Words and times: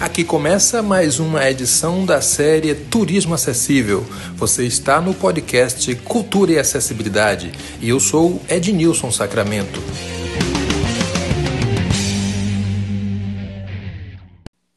Aqui 0.00 0.24
começa 0.24 0.82
mais 0.82 1.20
uma 1.20 1.46
edição 1.46 2.06
da 2.06 2.22
série 2.22 2.74
Turismo 2.74 3.34
Acessível. 3.34 4.00
Você 4.34 4.64
está 4.64 4.98
no 4.98 5.12
podcast 5.12 5.94
Cultura 5.96 6.52
e 6.52 6.58
Acessibilidade 6.58 7.52
e 7.82 7.90
eu 7.90 8.00
sou 8.00 8.40
Ednilson 8.48 9.10
Sacramento. 9.10 9.78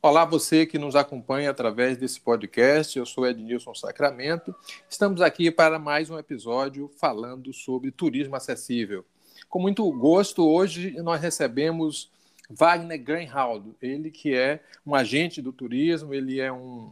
Olá, 0.01 0.25
você 0.25 0.65
que 0.65 0.77
nos 0.77 0.93
acompanha 0.93 1.51
através 1.51 1.97
desse 1.97 2.19
podcast. 2.19 2.99
Eu 2.99 3.05
sou 3.05 3.25
Ednilson 3.25 3.73
Sacramento. 3.73 4.53
Estamos 4.89 5.21
aqui 5.21 5.49
para 5.49 5.79
mais 5.79 6.09
um 6.09 6.19
episódio 6.19 6.91
falando 6.99 7.53
sobre 7.53 7.91
turismo 7.91 8.35
acessível. 8.35 9.05
Com 9.47 9.59
muito 9.59 9.89
gosto, 9.93 10.45
hoje 10.45 10.91
nós 11.01 11.21
recebemos 11.21 12.11
Wagner 12.49 13.01
Greenhaldo, 13.01 13.75
ele 13.81 14.11
que 14.11 14.33
é 14.33 14.63
um 14.85 14.93
agente 14.93 15.41
do 15.41 15.51
turismo, 15.51 16.13
ele 16.13 16.39
é 16.39 16.51
um 16.51 16.91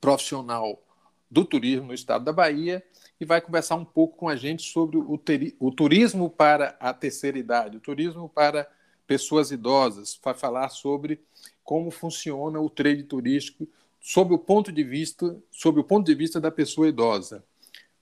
profissional 0.00 0.80
do 1.30 1.44
turismo 1.44 1.88
no 1.88 1.94
estado 1.94 2.24
da 2.24 2.32
Bahia 2.32 2.82
e 3.20 3.24
vai 3.24 3.40
conversar 3.40 3.76
um 3.76 3.84
pouco 3.84 4.16
com 4.16 4.28
a 4.28 4.36
gente 4.36 4.62
sobre 4.62 4.96
o, 4.96 5.20
o 5.58 5.70
turismo 5.70 6.30
para 6.30 6.76
a 6.80 6.92
terceira 6.92 7.38
idade, 7.38 7.76
o 7.76 7.80
turismo 7.80 8.28
para 8.28 8.68
pessoas 9.06 9.50
idosas, 9.50 10.18
vai 10.22 10.34
falar 10.34 10.68
sobre 10.68 11.20
como 11.64 11.90
funciona 11.90 12.60
o 12.60 12.70
trade 12.70 13.02
turístico 13.02 13.66
sob 14.00 14.32
o 14.32 14.38
ponto 14.38 14.70
de 14.70 14.84
vista, 14.84 15.36
sob 15.50 15.80
o 15.80 15.84
ponto 15.84 16.06
de 16.06 16.14
vista 16.14 16.40
da 16.40 16.50
pessoa 16.50 16.88
idosa. 16.88 17.44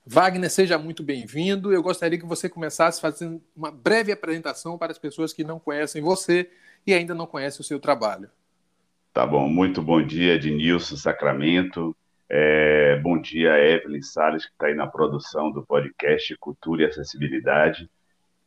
Wagner, 0.09 0.49
seja 0.49 0.77
muito 0.77 1.03
bem-vindo. 1.03 1.73
Eu 1.73 1.83
gostaria 1.83 2.17
que 2.17 2.25
você 2.25 2.47
começasse 2.47 3.01
fazendo 3.01 3.41
uma 3.53 3.69
breve 3.69 4.09
apresentação 4.09 4.77
para 4.77 4.89
as 4.89 4.97
pessoas 4.97 5.33
que 5.33 5.43
não 5.43 5.59
conhecem 5.59 6.01
você 6.01 6.49
e 6.85 6.93
ainda 6.93 7.13
não 7.13 7.27
conhecem 7.27 7.59
o 7.59 7.63
seu 7.63 7.77
trabalho. 7.77 8.29
Tá 9.11 9.27
bom, 9.27 9.49
muito 9.49 9.81
bom 9.81 10.01
dia, 10.01 10.35
Ednilson 10.35 10.95
Sacramento. 10.95 11.93
É, 12.29 12.97
bom 13.01 13.19
dia, 13.19 13.59
Evelyn 13.59 14.01
Salles, 14.01 14.45
que 14.45 14.51
está 14.53 14.67
aí 14.67 14.75
na 14.75 14.87
produção 14.87 15.51
do 15.51 15.65
podcast 15.65 16.33
Cultura 16.37 16.83
e 16.83 16.85
Acessibilidade. 16.85 17.89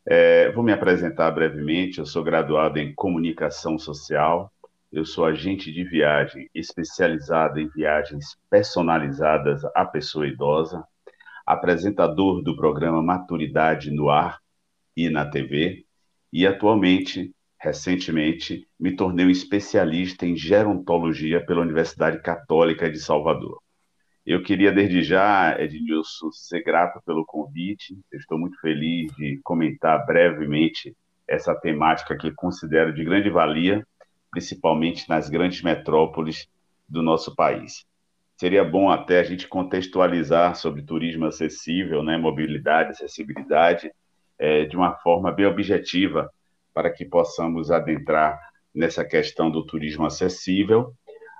É, 0.06 0.50
vou 0.52 0.64
me 0.64 0.72
apresentar 0.72 1.30
brevemente. 1.30 1.98
Eu 1.98 2.06
sou 2.06 2.24
graduado 2.24 2.78
em 2.78 2.94
Comunicação 2.94 3.78
Social. 3.78 4.50
Eu 4.90 5.04
sou 5.04 5.26
agente 5.26 5.70
de 5.70 5.84
viagem 5.84 6.48
especializado 6.54 7.60
em 7.60 7.68
viagens 7.68 8.38
personalizadas 8.48 9.62
à 9.74 9.84
pessoa 9.84 10.26
idosa 10.26 10.82
apresentador 11.52 12.42
do 12.42 12.54
programa 12.54 13.02
Maturidade 13.02 13.90
no 13.90 14.08
Ar 14.08 14.38
e 14.96 15.10
na 15.10 15.28
TV, 15.28 15.84
e 16.32 16.46
atualmente, 16.46 17.34
recentemente, 17.58 18.68
me 18.78 18.94
tornei 18.94 19.26
um 19.26 19.30
especialista 19.30 20.24
em 20.24 20.36
gerontologia 20.36 21.44
pela 21.44 21.62
Universidade 21.62 22.22
Católica 22.22 22.88
de 22.88 23.00
Salvador. 23.00 23.60
Eu 24.24 24.42
queria, 24.42 24.70
desde 24.70 25.02
já, 25.02 25.60
Ednilson, 25.60 26.30
ser 26.30 26.62
grato 26.62 27.02
pelo 27.04 27.24
convite. 27.24 27.98
Eu 28.12 28.18
estou 28.20 28.38
muito 28.38 28.60
feliz 28.60 29.12
de 29.16 29.40
comentar 29.42 30.06
brevemente 30.06 30.94
essa 31.26 31.54
temática 31.54 32.16
que 32.16 32.30
considero 32.30 32.94
de 32.94 33.04
grande 33.04 33.28
valia, 33.28 33.84
principalmente 34.30 35.08
nas 35.08 35.28
grandes 35.28 35.62
metrópoles 35.62 36.46
do 36.88 37.02
nosso 37.02 37.34
país 37.34 37.84
seria 38.40 38.64
bom 38.64 38.88
até 38.88 39.20
a 39.20 39.22
gente 39.22 39.46
contextualizar 39.46 40.56
sobre 40.56 40.80
turismo 40.80 41.26
acessível, 41.26 42.02
né, 42.02 42.16
mobilidade, 42.16 42.92
acessibilidade, 42.92 43.92
é, 44.38 44.64
de 44.64 44.78
uma 44.78 44.94
forma 44.94 45.30
bem 45.30 45.44
objetiva, 45.44 46.32
para 46.72 46.90
que 46.90 47.04
possamos 47.04 47.70
adentrar 47.70 48.40
nessa 48.74 49.04
questão 49.04 49.50
do 49.50 49.66
turismo 49.66 50.06
acessível 50.06 50.94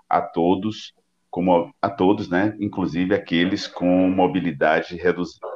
a 0.06 0.20
todos, 0.20 0.92
como 1.30 1.74
a 1.80 1.88
todos, 1.88 2.28
né, 2.28 2.54
inclusive 2.60 3.14
aqueles 3.14 3.66
com 3.66 4.10
mobilidade 4.10 4.94
reduzida. 4.94 5.48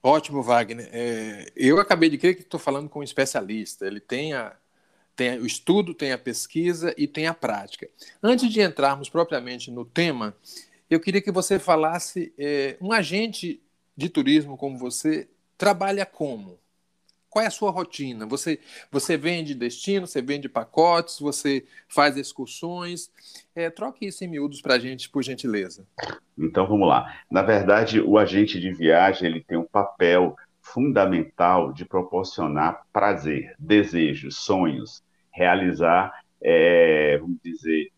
Ótimo, 0.00 0.44
Wagner. 0.44 0.88
É, 0.92 1.46
eu 1.56 1.80
acabei 1.80 2.08
de 2.08 2.18
crer 2.18 2.36
que 2.36 2.42
estou 2.42 2.60
falando 2.60 2.88
com 2.88 3.00
um 3.00 3.02
especialista. 3.02 3.84
Ele 3.84 3.98
tem 3.98 4.32
a, 4.32 4.54
tem 5.16 5.38
o 5.38 5.46
estudo, 5.46 5.94
tem 5.94 6.12
a 6.12 6.18
pesquisa 6.18 6.94
e 6.96 7.06
tem 7.06 7.26
a 7.26 7.34
prática. 7.34 7.88
Antes 8.22 8.50
de 8.52 8.60
entrarmos 8.60 9.08
propriamente 9.08 9.70
no 9.70 9.84
tema, 9.84 10.34
eu 10.90 11.00
queria 11.00 11.20
que 11.20 11.32
você 11.32 11.58
falasse: 11.58 12.32
é, 12.38 12.76
um 12.80 12.92
agente 12.92 13.60
de 13.96 14.08
turismo 14.08 14.56
como 14.56 14.78
você 14.78 15.28
trabalha 15.56 16.04
como? 16.04 16.58
Qual 17.34 17.42
é 17.42 17.48
a 17.48 17.50
sua 17.50 17.72
rotina? 17.72 18.26
Você, 18.26 18.60
você 18.92 19.16
vende 19.16 19.56
destino, 19.56 20.06
você 20.06 20.22
vende 20.22 20.48
pacotes, 20.48 21.18
você 21.18 21.64
faz 21.88 22.16
excursões. 22.16 23.10
É, 23.56 23.68
troque 23.70 24.06
isso 24.06 24.22
em 24.22 24.28
miúdos 24.28 24.62
para 24.62 24.74
a 24.74 24.78
gente, 24.78 25.08
por 25.08 25.20
gentileza. 25.20 25.84
Então 26.38 26.64
vamos 26.68 26.88
lá. 26.88 27.12
Na 27.28 27.42
verdade, 27.42 28.00
o 28.00 28.18
agente 28.18 28.60
de 28.60 28.72
viagem 28.72 29.28
ele 29.28 29.40
tem 29.42 29.58
um 29.58 29.64
papel 29.64 30.36
fundamental 30.64 31.72
de 31.72 31.84
proporcionar 31.84 32.82
prazer, 32.92 33.54
desejos, 33.58 34.38
sonhos, 34.38 35.04
realizar, 35.30 36.12
é, 36.42 37.18
vamos 37.18 37.38
dizer, 37.44 37.92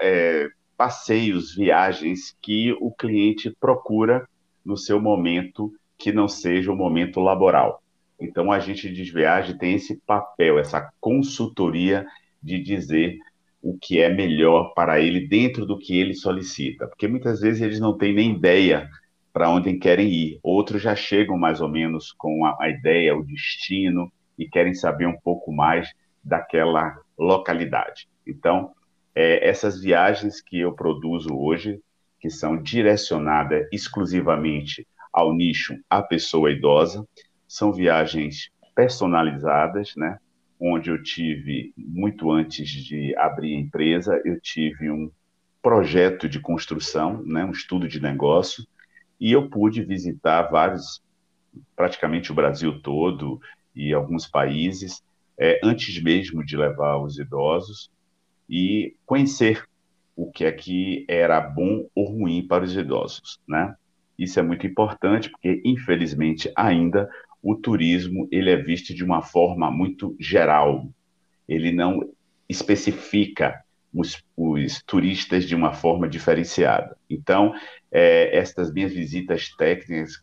é, 0.00 0.48
passeios, 0.76 1.54
viagens 1.54 2.36
que 2.40 2.72
o 2.80 2.90
cliente 2.92 3.54
procura 3.60 4.26
no 4.64 4.76
seu 4.76 5.00
momento 5.00 5.72
que 5.98 6.12
não 6.12 6.28
seja 6.28 6.72
o 6.72 6.76
momento 6.76 7.20
laboral. 7.20 7.82
Então, 8.18 8.52
a 8.52 8.60
gente 8.60 8.90
de 8.92 9.12
viagem 9.12 9.58
tem 9.58 9.74
esse 9.74 9.96
papel, 10.06 10.58
essa 10.58 10.92
consultoria 11.00 12.06
de 12.40 12.58
dizer 12.60 13.18
o 13.60 13.76
que 13.76 14.00
é 14.00 14.08
melhor 14.08 14.74
para 14.74 15.00
ele 15.00 15.26
dentro 15.26 15.66
do 15.66 15.78
que 15.78 15.98
ele 15.98 16.14
solicita, 16.14 16.86
porque 16.86 17.06
muitas 17.06 17.40
vezes 17.40 17.62
eles 17.62 17.80
não 17.80 17.96
têm 17.96 18.12
nem 18.14 18.32
ideia 18.32 18.88
para 19.32 19.50
onde 19.50 19.72
querem 19.78 20.08
ir. 20.08 20.40
Outros 20.42 20.82
já 20.82 20.94
chegam 20.94 21.38
mais 21.38 21.60
ou 21.60 21.68
menos 21.68 22.12
com 22.12 22.44
a, 22.44 22.56
a 22.60 22.68
ideia, 22.68 23.16
o 23.16 23.24
destino 23.24 24.12
e 24.38 24.48
querem 24.48 24.74
saber 24.74 25.06
um 25.06 25.18
pouco 25.18 25.52
mais 25.52 25.92
daquela 26.22 26.98
localidade. 27.18 28.08
Então, 28.26 28.72
é, 29.14 29.46
essas 29.48 29.80
viagens 29.80 30.40
que 30.40 30.60
eu 30.60 30.72
produzo 30.72 31.34
hoje, 31.34 31.80
que 32.20 32.30
são 32.30 32.60
direcionadas 32.60 33.66
exclusivamente 33.72 34.86
ao 35.12 35.34
nicho 35.34 35.78
a 35.90 36.00
pessoa 36.02 36.50
idosa, 36.50 37.06
são 37.46 37.72
viagens 37.72 38.50
personalizadas, 38.74 39.94
né? 39.96 40.18
Onde 40.58 40.90
eu 40.90 41.02
tive, 41.02 41.74
muito 41.76 42.30
antes 42.30 42.68
de 42.68 43.14
abrir 43.16 43.56
a 43.56 43.60
empresa, 43.60 44.22
eu 44.24 44.40
tive 44.40 44.90
um 44.90 45.10
projeto 45.60 46.28
de 46.28 46.40
construção, 46.40 47.22
né? 47.24 47.44
um 47.44 47.50
estudo 47.50 47.86
de 47.86 48.00
negócio, 48.00 48.64
e 49.22 49.30
eu 49.30 49.48
pude 49.48 49.84
visitar 49.84 50.50
vários, 50.50 51.00
praticamente 51.76 52.32
o 52.32 52.34
Brasil 52.34 52.82
todo 52.82 53.40
e 53.72 53.94
alguns 53.94 54.26
países, 54.26 55.00
é, 55.38 55.60
antes 55.62 56.02
mesmo 56.02 56.44
de 56.44 56.56
levar 56.56 56.96
os 56.96 57.20
idosos 57.20 57.88
e 58.50 58.96
conhecer 59.06 59.64
o 60.16 60.28
que 60.28 60.44
é 60.44 60.50
que 60.50 61.06
era 61.06 61.40
bom 61.40 61.86
ou 61.94 62.04
ruim 62.04 62.44
para 62.44 62.64
os 62.64 62.76
idosos, 62.76 63.38
né? 63.46 63.76
Isso 64.18 64.40
é 64.40 64.42
muito 64.42 64.66
importante 64.66 65.30
porque, 65.30 65.62
infelizmente, 65.64 66.52
ainda 66.56 67.08
o 67.40 67.54
turismo 67.54 68.26
ele 68.32 68.50
é 68.50 68.56
visto 68.56 68.92
de 68.92 69.04
uma 69.04 69.22
forma 69.22 69.70
muito 69.70 70.16
geral. 70.18 70.88
Ele 71.48 71.70
não 71.70 72.10
especifica 72.48 73.61
os, 73.92 74.22
os 74.36 74.82
turistas 74.82 75.44
de 75.44 75.54
uma 75.54 75.72
forma 75.72 76.08
diferenciada. 76.08 76.96
Então, 77.08 77.52
é, 77.90 78.36
estas 78.36 78.72
minhas 78.72 78.92
visitas 78.92 79.50
técnicas, 79.56 80.22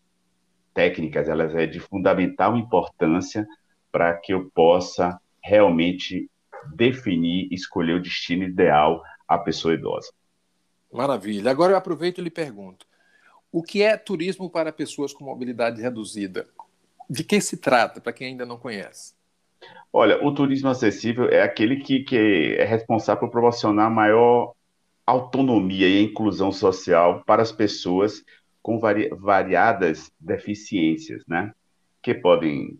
técnicas, 0.73 1.27
elas 1.29 1.53
é 1.55 1.65
de 1.65 1.79
fundamental 1.79 2.57
importância 2.57 3.45
para 3.91 4.15
que 4.17 4.33
eu 4.33 4.49
possa 4.53 5.19
realmente 5.43 6.29
definir, 6.75 7.47
escolher 7.51 7.93
o 7.93 8.01
destino 8.01 8.43
ideal 8.43 9.01
à 9.27 9.37
pessoa 9.37 9.73
idosa. 9.73 10.11
Maravilha. 10.91 11.51
Agora 11.51 11.73
eu 11.73 11.77
aproveito 11.77 12.19
e 12.19 12.21
lhe 12.21 12.31
pergunto: 12.31 12.85
o 13.51 13.61
que 13.61 13.81
é 13.81 13.95
turismo 13.97 14.49
para 14.49 14.71
pessoas 14.71 15.13
com 15.13 15.23
mobilidade 15.23 15.81
reduzida? 15.81 16.47
De 17.09 17.23
que 17.23 17.41
se 17.41 17.57
trata, 17.57 17.99
para 17.99 18.13
quem 18.13 18.29
ainda 18.29 18.45
não 18.45 18.57
conhece? 18.57 19.13
Olha, 19.91 20.23
o 20.23 20.33
turismo 20.33 20.69
acessível 20.69 21.27
é 21.29 21.41
aquele 21.41 21.77
que, 21.77 22.03
que 22.03 22.55
é 22.57 22.65
responsável 22.65 23.21
por 23.21 23.31
proporcionar 23.31 23.89
maior 23.89 24.53
autonomia 25.05 25.87
e 25.87 26.03
inclusão 26.03 26.51
social 26.51 27.23
para 27.25 27.41
as 27.41 27.51
pessoas 27.51 28.23
com 28.61 28.79
vari, 28.79 29.09
variadas 29.09 30.11
deficiências, 30.19 31.23
né? 31.27 31.51
Que 32.01 32.13
podem 32.13 32.77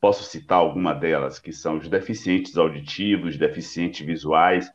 Posso 0.00 0.22
citar 0.22 0.58
alguma 0.58 0.94
delas, 0.94 1.40
que 1.40 1.52
são 1.52 1.78
os 1.78 1.88
deficientes 1.88 2.56
auditivos, 2.56 3.36
deficientes 3.36 4.06
visuais, 4.06 4.70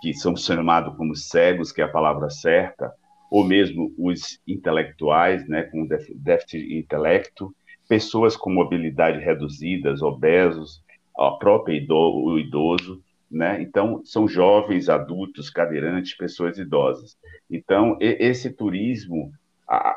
que 0.00 0.12
são 0.12 0.36
chamados 0.36 0.94
como 0.94 1.16
cegos, 1.16 1.72
que 1.72 1.80
é 1.80 1.84
a 1.84 1.90
palavra 1.90 2.28
certa, 2.28 2.92
ou 3.30 3.44
mesmo 3.44 3.92
os 3.98 4.38
intelectuais, 4.46 5.48
né, 5.48 5.62
com 5.64 5.86
déficit 5.86 6.66
de 6.66 6.78
intelecto, 6.78 7.54
pessoas 7.88 8.36
com 8.36 8.52
mobilidade 8.52 9.18
reduzidas, 9.18 10.02
obesos, 10.02 10.82
a 11.18 11.30
própria 11.32 11.74
idoso, 11.74 12.18
o 12.18 12.38
idoso, 12.38 13.02
né? 13.30 13.60
Então, 13.60 14.02
são 14.04 14.28
jovens, 14.28 14.88
adultos, 14.88 15.50
cadeirantes, 15.50 16.16
pessoas 16.16 16.58
idosas. 16.58 17.16
Então, 17.50 17.96
esse 18.00 18.50
turismo 18.50 19.32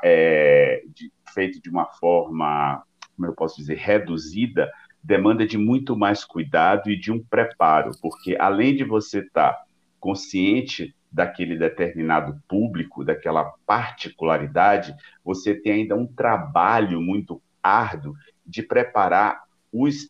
é, 0.03 0.83
de, 0.93 1.11
feito 1.33 1.61
de 1.61 1.69
uma 1.69 1.85
forma, 1.85 2.83
como 3.15 3.27
eu 3.27 3.33
posso 3.33 3.57
dizer, 3.57 3.77
reduzida, 3.77 4.71
demanda 5.03 5.45
de 5.45 5.57
muito 5.57 5.95
mais 5.95 6.23
cuidado 6.23 6.89
e 6.89 6.99
de 6.99 7.11
um 7.11 7.23
preparo, 7.23 7.91
porque 8.01 8.35
além 8.39 8.75
de 8.75 8.83
você 8.83 9.19
estar 9.19 9.63
consciente 9.99 10.95
daquele 11.11 11.57
determinado 11.57 12.41
público, 12.47 13.03
daquela 13.03 13.53
particularidade, 13.65 14.95
você 15.23 15.53
tem 15.53 15.73
ainda 15.73 15.95
um 15.95 16.07
trabalho 16.07 17.01
muito 17.01 17.41
árduo 17.63 18.13
de 18.45 18.63
preparar 18.63 19.43
os 19.71 20.09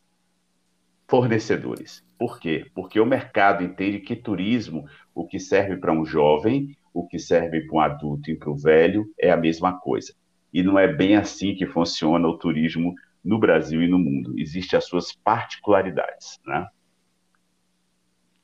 fornecedores. 1.07 2.05
Por 2.17 2.39
quê? 2.39 2.65
Porque 2.73 2.99
o 2.99 3.05
mercado 3.05 3.63
entende 3.63 3.99
que 3.99 4.15
turismo, 4.15 4.85
o 5.13 5.27
que 5.27 5.39
serve 5.39 5.75
para 5.77 5.91
um 5.91 6.05
jovem, 6.05 6.75
o 6.93 7.07
que 7.07 7.19
serve 7.19 7.61
para 7.61 7.75
um 7.75 7.79
adulto 7.79 8.29
e 8.29 8.35
para 8.35 8.49
o 8.49 8.55
velho, 8.55 9.11
é 9.19 9.31
a 9.31 9.37
mesma 9.37 9.79
coisa. 9.79 10.13
E 10.53 10.61
não 10.61 10.77
é 10.77 10.87
bem 10.87 11.15
assim 11.15 11.55
que 11.55 11.65
funciona 11.65 12.27
o 12.27 12.37
turismo 12.37 12.93
no 13.23 13.39
Brasil 13.39 13.81
e 13.81 13.87
no 13.87 13.99
mundo. 13.99 14.33
Existem 14.37 14.77
as 14.77 14.85
suas 14.85 15.13
particularidades. 15.13 16.39
Né? 16.45 16.67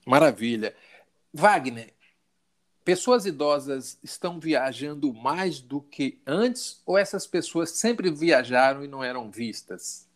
Maravilha. 0.06 0.74
Wagner, 1.34 1.94
pessoas 2.88 3.26
idosas 3.26 4.00
estão 4.02 4.40
viajando 4.40 5.14
mais 5.14 5.60
do 5.60 5.82
que 5.82 6.22
antes 6.26 6.82
ou 6.86 6.98
essas 6.98 7.28
pessoas 7.28 7.72
sempre 7.72 8.10
viajaram 8.10 8.82
e 8.82 8.88
não 8.88 9.04
eram 9.04 9.30
vistas? 9.30 10.08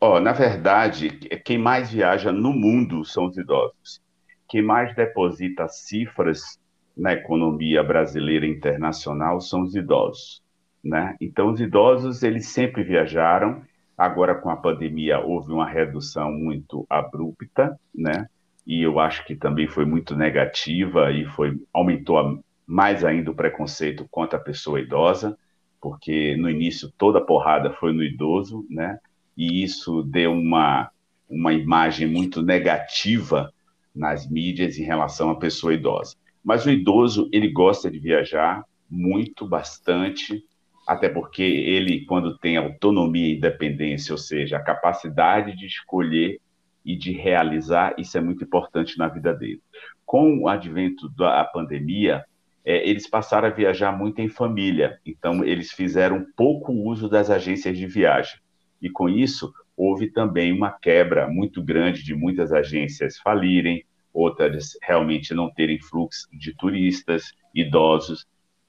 Oh, 0.00 0.18
na 0.18 0.32
verdade, 0.32 1.08
quem 1.44 1.56
mais 1.56 1.92
viaja 1.92 2.32
no 2.32 2.52
mundo 2.52 3.04
são 3.04 3.26
os 3.26 3.36
idosos. 3.36 4.02
Quem 4.48 4.60
mais 4.60 4.92
deposita 4.96 5.68
cifras 5.68 6.58
na 6.96 7.12
economia 7.12 7.80
brasileira 7.84 8.44
e 8.44 8.50
internacional 8.50 9.40
são 9.40 9.62
os 9.62 9.76
idosos, 9.76 10.42
né? 10.82 11.14
Então, 11.20 11.52
os 11.52 11.60
idosos, 11.60 12.24
eles 12.24 12.48
sempre 12.48 12.82
viajaram. 12.82 13.62
Agora, 13.96 14.34
com 14.34 14.50
a 14.50 14.56
pandemia, 14.56 15.20
houve 15.20 15.52
uma 15.52 15.68
redução 15.68 16.32
muito 16.32 16.84
abrupta, 16.90 17.78
né? 17.94 18.26
E 18.66 18.82
eu 18.82 18.98
acho 18.98 19.24
que 19.24 19.36
também 19.36 19.68
foi 19.68 19.84
muito 19.84 20.16
negativa 20.16 21.12
e 21.12 21.24
foi 21.24 21.58
aumentou 21.72 22.42
mais 22.66 23.04
ainda 23.04 23.30
o 23.30 23.34
preconceito 23.34 24.06
contra 24.10 24.38
a 24.38 24.42
pessoa 24.42 24.80
idosa, 24.80 25.38
porque 25.80 26.36
no 26.36 26.50
início 26.50 26.92
toda 26.98 27.18
a 27.18 27.24
porrada 27.24 27.72
foi 27.72 27.92
no 27.92 28.02
idoso, 28.02 28.66
né? 28.68 28.98
e 29.36 29.62
isso 29.62 30.02
deu 30.02 30.32
uma, 30.32 30.90
uma 31.28 31.52
imagem 31.52 32.06
muito 32.06 32.42
negativa 32.42 33.52
nas 33.94 34.28
mídias 34.28 34.78
em 34.78 34.84
relação 34.84 35.30
à 35.30 35.36
pessoa 35.36 35.74
idosa. 35.74 36.16
Mas 36.42 36.64
o 36.64 36.70
idoso, 36.70 37.28
ele 37.32 37.48
gosta 37.48 37.90
de 37.90 37.98
viajar 37.98 38.64
muito, 38.88 39.46
bastante, 39.46 40.42
até 40.86 41.08
porque 41.08 41.42
ele, 41.42 42.04
quando 42.06 42.38
tem 42.38 42.56
autonomia 42.56 43.28
e 43.28 43.36
independência, 43.36 44.12
ou 44.12 44.18
seja, 44.18 44.56
a 44.56 44.62
capacidade 44.62 45.56
de 45.56 45.66
escolher 45.66 46.40
e 46.86 46.96
de 46.96 47.12
realizar, 47.12 47.94
isso 47.98 48.16
é 48.16 48.20
muito 48.20 48.44
importante 48.44 48.96
na 48.96 49.08
vida 49.08 49.34
dele. 49.34 49.60
Com 50.06 50.38
o 50.38 50.48
advento 50.48 51.08
da 51.10 51.44
pandemia, 51.44 52.24
é, 52.64 52.88
eles 52.88 53.08
passaram 53.08 53.48
a 53.48 53.50
viajar 53.50 53.92
muito 53.92 54.20
em 54.20 54.28
família, 54.28 54.98
então 55.04 55.44
eles 55.44 55.72
fizeram 55.72 56.24
pouco 56.36 56.72
uso 56.72 57.08
das 57.08 57.28
agências 57.28 57.76
de 57.76 57.86
viagem 57.86 58.38
e 58.80 58.90
com 58.90 59.08
isso 59.08 59.52
houve 59.76 60.10
também 60.10 60.52
uma 60.52 60.70
quebra 60.70 61.28
muito 61.28 61.62
grande 61.62 62.02
de 62.02 62.14
muitas 62.14 62.52
agências 62.52 63.18
falirem, 63.18 63.84
outras 64.12 64.78
realmente 64.82 65.34
não 65.34 65.50
terem 65.50 65.78
fluxo 65.80 66.26
de 66.32 66.54
turistas, 66.56 67.32
idosos, 67.54 68.26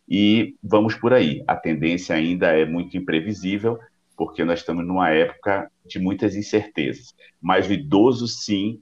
e 0.10 0.56
vamos 0.62 0.96
por 0.96 1.14
aí. 1.14 1.44
A 1.48 1.56
tendência 1.56 2.16
ainda 2.16 2.48
é 2.48 2.66
muito 2.66 2.98
imprevisível, 2.98 3.80
porque 4.18 4.44
nós 4.44 4.60
estamos 4.60 4.86
numa 4.86 5.12
época 5.12 5.72
de 5.86 6.00
muitas 6.00 6.36
incertezas. 6.36 7.16
Mas 7.40 7.70
o 7.70 7.74
idoso, 7.74 8.28
sim, 8.28 8.82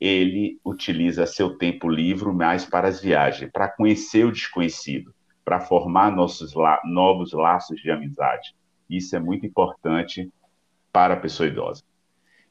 ele 0.00 0.58
utiliza 0.64 1.24
seu 1.24 1.56
tempo 1.56 1.88
livre 1.88 2.32
mais 2.32 2.64
para 2.64 2.88
as 2.88 3.00
viagens, 3.00 3.50
para 3.52 3.68
conhecer 3.68 4.26
o 4.26 4.32
desconhecido, 4.32 5.14
para 5.44 5.60
formar 5.60 6.10
nossos 6.10 6.52
la 6.54 6.80
novos 6.84 7.32
laços 7.32 7.80
de 7.80 7.90
amizade. 7.90 8.54
Isso 8.90 9.14
é 9.14 9.20
muito 9.20 9.46
importante 9.46 10.28
para 10.92 11.14
a 11.14 11.16
pessoa 11.16 11.46
idosa. 11.46 11.84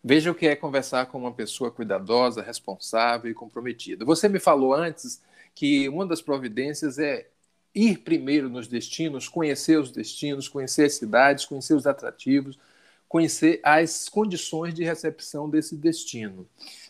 Veja 0.04 0.32
o 0.32 0.36
que 0.36 0.48
é 0.48 0.56
conversar 0.56 1.06
com 1.08 1.20
uma 1.20 1.34
pessoa 1.34 1.70
cuidadosa, 1.70 2.42
responsável 2.42 3.30
e 3.30 3.36
comprometida. 3.36 4.04
Você 4.06 4.28
me 4.28 4.40
falou 4.40 4.74
antes 4.74 5.22
que 5.54 5.88
uma 5.90 6.08
das 6.08 6.22
providências 6.22 6.98
é 6.98 7.28
ir 7.74 8.00
primeiro 8.00 8.50
nos 8.50 8.68
destinos, 8.68 9.28
conhecer 9.28 9.80
os 9.80 9.92
destinos, 9.92 10.48
conhecer 10.48 10.86
as 10.86 10.94
cidades, 10.94 11.46
conhecer 11.46 11.74
os 11.74 11.88
atrativos, 11.88 12.60
conhecer 13.08 13.60
as 13.64 14.10
condições 14.10 14.74
de 14.74 14.84
recepção 14.84 15.50
desse 15.50 15.76
destino. 15.76 16.48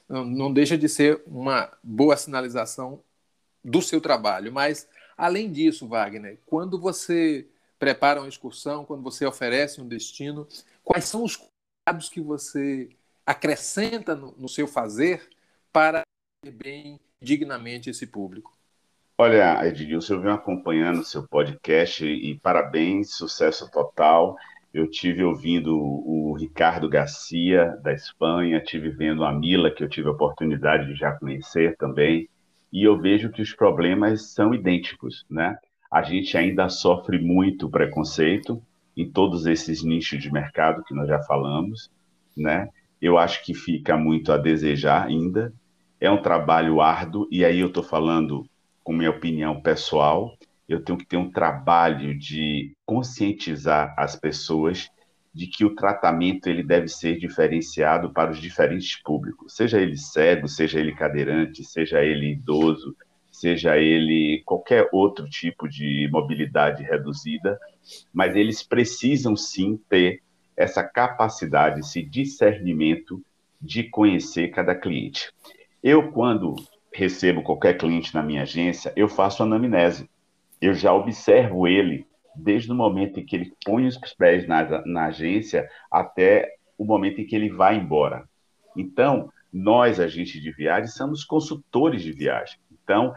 Não, 0.07 0.25
não 0.25 0.53
deixa 0.53 0.77
de 0.77 0.87
ser 0.89 1.21
uma 1.25 1.71
boa 1.83 2.17
sinalização 2.17 3.01
do 3.63 3.81
seu 3.81 4.01
trabalho, 4.01 4.51
mas 4.51 4.87
além 5.17 5.51
disso, 5.51 5.87
Wagner, 5.87 6.39
quando 6.45 6.79
você 6.79 7.47
prepara 7.77 8.19
uma 8.19 8.29
excursão, 8.29 8.85
quando 8.85 9.01
você 9.03 9.25
oferece 9.25 9.81
um 9.81 9.87
destino, 9.87 10.47
Quais 10.83 11.05
são 11.05 11.23
os 11.23 11.37
cuidados 11.37 12.09
que 12.09 12.19
você 12.19 12.89
acrescenta 13.25 14.15
no, 14.15 14.33
no 14.33 14.49
seu 14.49 14.67
fazer 14.67 15.29
para 15.71 16.01
bem 16.45 16.99
dignamente 17.21 17.89
esse 17.89 18.07
público? 18.07 18.57
Olha, 19.23 19.63
Edilson, 19.67 20.15
eu 20.15 20.21
venho 20.21 20.33
acompanhando 20.33 21.01
o 21.01 21.05
seu 21.05 21.21
podcast 21.27 22.03
e 22.03 22.39
parabéns, 22.39 23.13
sucesso 23.13 23.69
total. 23.69 24.35
Eu 24.73 24.89
tive 24.89 25.23
ouvindo 25.23 25.77
o 25.77 26.33
Ricardo 26.33 26.89
Garcia, 26.89 27.77
da 27.83 27.93
Espanha, 27.93 28.59
tive 28.59 28.89
vendo 28.89 29.23
a 29.23 29.31
Mila, 29.31 29.69
que 29.69 29.83
eu 29.83 29.87
tive 29.87 30.07
a 30.07 30.11
oportunidade 30.11 30.87
de 30.87 30.95
já 30.95 31.11
conhecer 31.11 31.77
também, 31.77 32.27
e 32.73 32.83
eu 32.83 32.99
vejo 32.99 33.29
que 33.29 33.43
os 33.43 33.53
problemas 33.53 34.33
são 34.33 34.55
idênticos, 34.55 35.23
né? 35.29 35.55
A 35.91 36.01
gente 36.01 36.35
ainda 36.35 36.67
sofre 36.67 37.19
muito 37.19 37.69
preconceito, 37.69 38.59
em 38.97 39.07
todos 39.07 39.45
esses 39.45 39.83
nichos 39.83 40.19
de 40.19 40.33
mercado 40.33 40.83
que 40.83 40.95
nós 40.95 41.07
já 41.07 41.21
falamos, 41.21 41.91
né? 42.35 42.69
Eu 42.99 43.19
acho 43.19 43.45
que 43.45 43.53
fica 43.53 43.95
muito 43.95 44.33
a 44.33 44.37
desejar 44.37 45.05
ainda. 45.05 45.53
É 45.99 46.09
um 46.09 46.23
trabalho 46.23 46.81
árduo, 46.81 47.27
e 47.29 47.45
aí 47.45 47.59
eu 47.59 47.67
estou 47.67 47.83
falando 47.83 48.49
com 48.83 48.93
minha 48.93 49.09
opinião 49.09 49.61
pessoal, 49.61 50.37
eu 50.67 50.83
tenho 50.83 50.97
que 50.97 51.05
ter 51.05 51.17
um 51.17 51.29
trabalho 51.29 52.17
de 52.17 52.73
conscientizar 52.85 53.93
as 53.97 54.15
pessoas 54.15 54.89
de 55.33 55.47
que 55.47 55.63
o 55.63 55.75
tratamento 55.75 56.47
ele 56.47 56.63
deve 56.63 56.87
ser 56.87 57.17
diferenciado 57.17 58.11
para 58.11 58.31
os 58.31 58.39
diferentes 58.39 59.01
públicos, 59.01 59.55
seja 59.55 59.79
ele 59.79 59.97
cego, 59.97 60.47
seja 60.47 60.79
ele 60.79 60.93
cadeirante, 60.93 61.63
seja 61.63 62.03
ele 62.03 62.33
idoso, 62.33 62.95
seja 63.31 63.77
ele 63.77 64.41
qualquer 64.45 64.89
outro 64.91 65.29
tipo 65.29 65.67
de 65.69 66.09
mobilidade 66.11 66.83
reduzida, 66.83 67.57
mas 68.13 68.35
eles 68.35 68.61
precisam 68.61 69.35
sim 69.35 69.79
ter 69.89 70.21
essa 70.55 70.83
capacidade, 70.83 71.79
esse 71.79 72.03
discernimento 72.03 73.23
de 73.61 73.83
conhecer 73.83 74.49
cada 74.49 74.75
cliente. 74.75 75.31
Eu, 75.81 76.11
quando 76.11 76.55
recebo 76.93 77.41
qualquer 77.43 77.77
cliente 77.77 78.13
na 78.13 78.21
minha 78.21 78.43
agência, 78.43 78.93
eu 78.95 79.07
faço 79.07 79.43
anamnese. 79.43 80.09
Eu 80.59 80.73
já 80.73 80.93
observo 80.93 81.67
ele 81.67 82.05
desde 82.35 82.71
o 82.71 82.75
momento 82.75 83.19
em 83.19 83.25
que 83.25 83.35
ele 83.35 83.53
põe 83.65 83.85
os 83.85 83.97
pés 84.13 84.47
na, 84.47 84.85
na 84.85 85.05
agência 85.05 85.67
até 85.91 86.55
o 86.77 86.85
momento 86.85 87.21
em 87.21 87.25
que 87.25 87.35
ele 87.35 87.49
vai 87.49 87.77
embora. 87.77 88.27
Então, 88.75 89.31
nós, 89.51 89.99
agentes 89.99 90.41
de 90.41 90.51
viagem, 90.51 90.87
somos 90.87 91.23
consultores 91.23 92.01
de 92.01 92.11
viagem. 92.11 92.57
Então, 92.71 93.13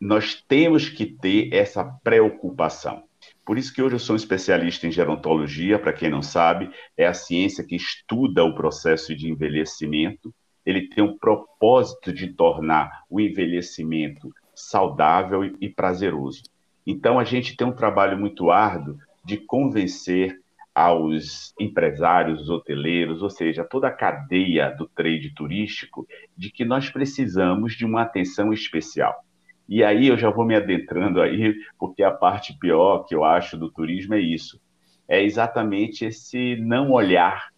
nós 0.00 0.42
temos 0.46 0.88
que 0.88 1.06
ter 1.06 1.52
essa 1.52 1.84
preocupação. 2.02 3.04
Por 3.44 3.58
isso 3.58 3.72
que 3.72 3.82
hoje 3.82 3.96
eu 3.96 3.98
sou 3.98 4.14
um 4.14 4.16
especialista 4.16 4.86
em 4.86 4.92
gerontologia, 4.92 5.78
para 5.78 5.92
quem 5.92 6.10
não 6.10 6.22
sabe, 6.22 6.70
é 6.96 7.06
a 7.06 7.14
ciência 7.14 7.64
que 7.64 7.76
estuda 7.76 8.44
o 8.44 8.54
processo 8.54 9.14
de 9.14 9.30
envelhecimento. 9.30 10.34
Ele 10.64 10.88
tem 10.88 11.02
um 11.02 11.16
propósito 11.16 12.12
de 12.12 12.28
tornar 12.28 13.02
o 13.08 13.20
envelhecimento 13.20 14.32
saudável 14.54 15.44
e 15.60 15.68
prazeroso. 15.68 16.42
Então 16.86 17.18
a 17.18 17.24
gente 17.24 17.56
tem 17.56 17.66
um 17.66 17.72
trabalho 17.72 18.18
muito 18.18 18.50
árduo 18.50 18.98
de 19.24 19.36
convencer 19.38 20.38
aos 20.74 21.54
empresários, 21.58 22.50
hoteleiros, 22.50 23.22
ou 23.22 23.30
seja, 23.30 23.64
toda 23.64 23.88
a 23.88 23.92
cadeia 23.92 24.70
do 24.70 24.88
trade 24.88 25.32
turístico, 25.34 26.06
de 26.36 26.50
que 26.50 26.64
nós 26.64 26.90
precisamos 26.90 27.74
de 27.74 27.84
uma 27.84 28.02
atenção 28.02 28.52
especial. 28.52 29.24
E 29.68 29.84
aí 29.84 30.08
eu 30.08 30.18
já 30.18 30.30
vou 30.30 30.44
me 30.44 30.56
adentrando 30.56 31.22
aí, 31.22 31.54
porque 31.78 32.02
a 32.02 32.10
parte 32.10 32.58
pior 32.58 33.04
que 33.04 33.14
eu 33.14 33.24
acho 33.24 33.56
do 33.56 33.70
turismo 33.70 34.14
é 34.14 34.20
isso. 34.20 34.60
É 35.06 35.22
exatamente 35.22 36.04
esse 36.04 36.56
não 36.56 36.90
olhar 36.90 37.53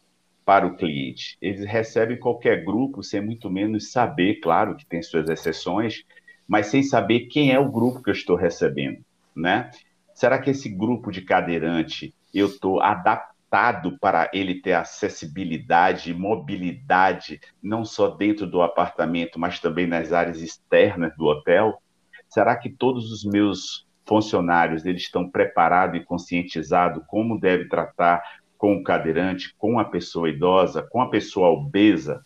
para 0.46 0.64
o 0.64 0.76
cliente. 0.76 1.36
Eles 1.42 1.66
recebem 1.66 2.16
qualquer 2.16 2.64
grupo 2.64 3.02
sem 3.02 3.20
muito 3.20 3.50
menos 3.50 3.90
saber, 3.90 4.36
claro 4.36 4.76
que 4.76 4.86
tem 4.86 5.02
suas 5.02 5.28
exceções, 5.28 6.04
mas 6.46 6.68
sem 6.68 6.84
saber 6.84 7.26
quem 7.26 7.52
é 7.52 7.58
o 7.58 7.70
grupo 7.70 8.00
que 8.00 8.10
eu 8.10 8.14
estou 8.14 8.36
recebendo, 8.36 9.04
né? 9.34 9.72
Será 10.14 10.38
que 10.38 10.50
esse 10.50 10.68
grupo 10.68 11.10
de 11.10 11.20
cadeirante 11.20 12.14
eu 12.32 12.46
estou 12.46 12.80
adaptado 12.80 13.98
para 13.98 14.30
ele 14.32 14.60
ter 14.62 14.74
acessibilidade 14.74 16.14
mobilidade, 16.14 17.40
não 17.60 17.84
só 17.84 18.08
dentro 18.08 18.46
do 18.46 18.62
apartamento, 18.62 19.40
mas 19.40 19.58
também 19.58 19.86
nas 19.86 20.12
áreas 20.12 20.40
externas 20.40 21.12
do 21.16 21.24
hotel? 21.24 21.82
Será 22.28 22.54
que 22.54 22.70
todos 22.70 23.10
os 23.10 23.24
meus 23.24 23.84
funcionários 24.06 24.86
eles 24.86 25.02
estão 25.02 25.28
preparados 25.28 26.00
e 26.00 26.04
conscientizados 26.04 27.02
como 27.08 27.40
deve 27.40 27.68
tratar 27.68 28.22
com 28.56 28.74
o 28.76 28.82
cadeirante, 28.82 29.54
com 29.58 29.78
a 29.78 29.84
pessoa 29.84 30.28
idosa, 30.28 30.82
com 30.82 31.00
a 31.00 31.10
pessoa 31.10 31.48
obesa? 31.48 32.24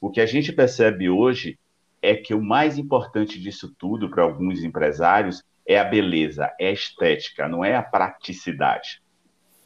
O 0.00 0.10
que 0.10 0.20
a 0.20 0.26
gente 0.26 0.52
percebe 0.52 1.08
hoje 1.08 1.58
é 2.02 2.14
que 2.14 2.34
o 2.34 2.42
mais 2.42 2.78
importante 2.78 3.40
disso 3.40 3.74
tudo 3.78 4.08
para 4.08 4.22
alguns 4.22 4.62
empresários 4.62 5.42
é 5.66 5.78
a 5.78 5.84
beleza, 5.84 6.50
é 6.58 6.68
a 6.68 6.72
estética, 6.72 7.48
não 7.48 7.64
é 7.64 7.76
a 7.76 7.82
praticidade. 7.82 9.02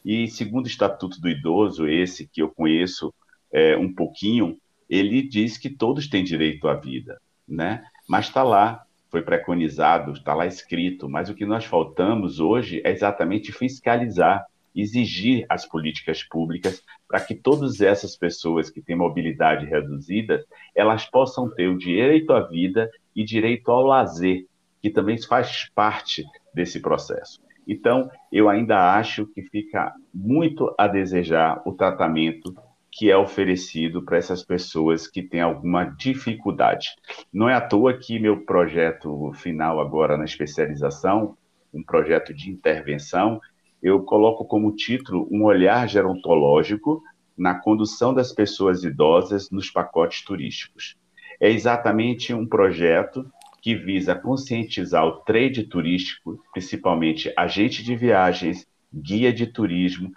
E 0.03 0.27
segundo 0.27 0.65
o 0.65 0.69
Estatuto 0.69 1.19
do 1.19 1.29
Idoso, 1.29 1.87
esse 1.87 2.27
que 2.27 2.41
eu 2.41 2.49
conheço 2.49 3.13
é, 3.51 3.75
um 3.75 3.91
pouquinho, 3.91 4.57
ele 4.89 5.23
diz 5.23 5.57
que 5.57 5.69
todos 5.69 6.07
têm 6.07 6.23
direito 6.23 6.67
à 6.67 6.75
vida, 6.75 7.19
né? 7.47 7.83
Mas 8.07 8.27
está 8.27 8.43
lá, 8.43 8.85
foi 9.09 9.21
preconizado, 9.21 10.11
está 10.11 10.33
lá 10.33 10.45
escrito. 10.45 11.09
Mas 11.09 11.29
o 11.29 11.33
que 11.33 11.45
nós 11.45 11.65
faltamos 11.65 12.39
hoje 12.39 12.81
é 12.83 12.91
exatamente 12.91 13.51
fiscalizar, 13.51 14.45
exigir 14.75 15.45
as 15.47 15.65
políticas 15.65 16.23
públicas 16.23 16.83
para 17.07 17.19
que 17.19 17.33
todas 17.33 17.79
essas 17.79 18.17
pessoas 18.17 18.69
que 18.69 18.81
têm 18.81 18.95
mobilidade 18.95 19.65
reduzida, 19.65 20.43
elas 20.75 21.05
possam 21.05 21.49
ter 21.49 21.67
o 21.67 21.77
direito 21.77 22.33
à 22.33 22.41
vida 22.41 22.89
e 23.15 23.23
direito 23.23 23.71
ao 23.71 23.83
lazer, 23.83 24.45
que 24.81 24.89
também 24.89 25.17
faz 25.21 25.69
parte 25.73 26.23
desse 26.53 26.81
processo. 26.81 27.39
Então, 27.67 28.09
eu 28.31 28.49
ainda 28.49 28.93
acho 28.95 29.25
que 29.27 29.41
fica 29.41 29.93
muito 30.13 30.73
a 30.77 30.87
desejar 30.87 31.61
o 31.65 31.73
tratamento 31.73 32.53
que 32.91 33.11
é 33.11 33.17
oferecido 33.17 34.01
para 34.03 34.17
essas 34.17 34.41
pessoas 34.41 35.05
que 35.05 35.21
têm 35.21 35.41
alguma 35.41 35.83
dificuldade. 35.83 36.89
Não 37.33 37.49
é 37.49 37.53
à 37.53 37.59
toa 37.59 37.97
que 37.97 38.17
meu 38.19 38.45
projeto 38.45 39.33
final 39.33 39.81
agora 39.81 40.17
na 40.17 40.23
especialização, 40.23 41.37
um 41.73 41.83
projeto 41.83 42.33
de 42.33 42.49
intervenção, 42.49 43.41
eu 43.85 44.01
coloco 44.01 44.43
como 44.43 44.75
título 44.75 45.27
um 45.29 45.43
olhar 45.43 45.87
gerontológico 45.87 47.03
na 47.37 47.53
condução 47.53 48.15
das 48.15 48.33
pessoas 48.33 48.83
idosas 48.83 49.51
nos 49.51 49.69
pacotes 49.69 50.23
turísticos. 50.23 50.97
É 51.39 51.51
exatamente 51.51 52.33
um 52.33 52.47
projeto 52.47 53.31
que 53.61 53.75
visa 53.75 54.15
conscientizar 54.15 55.05
o 55.05 55.17
trade 55.17 55.65
turístico, 55.65 56.43
principalmente 56.51 57.31
agente 57.37 57.83
de 57.83 57.95
viagens, 57.95 58.65
guia 58.91 59.31
de 59.31 59.45
turismo, 59.45 60.11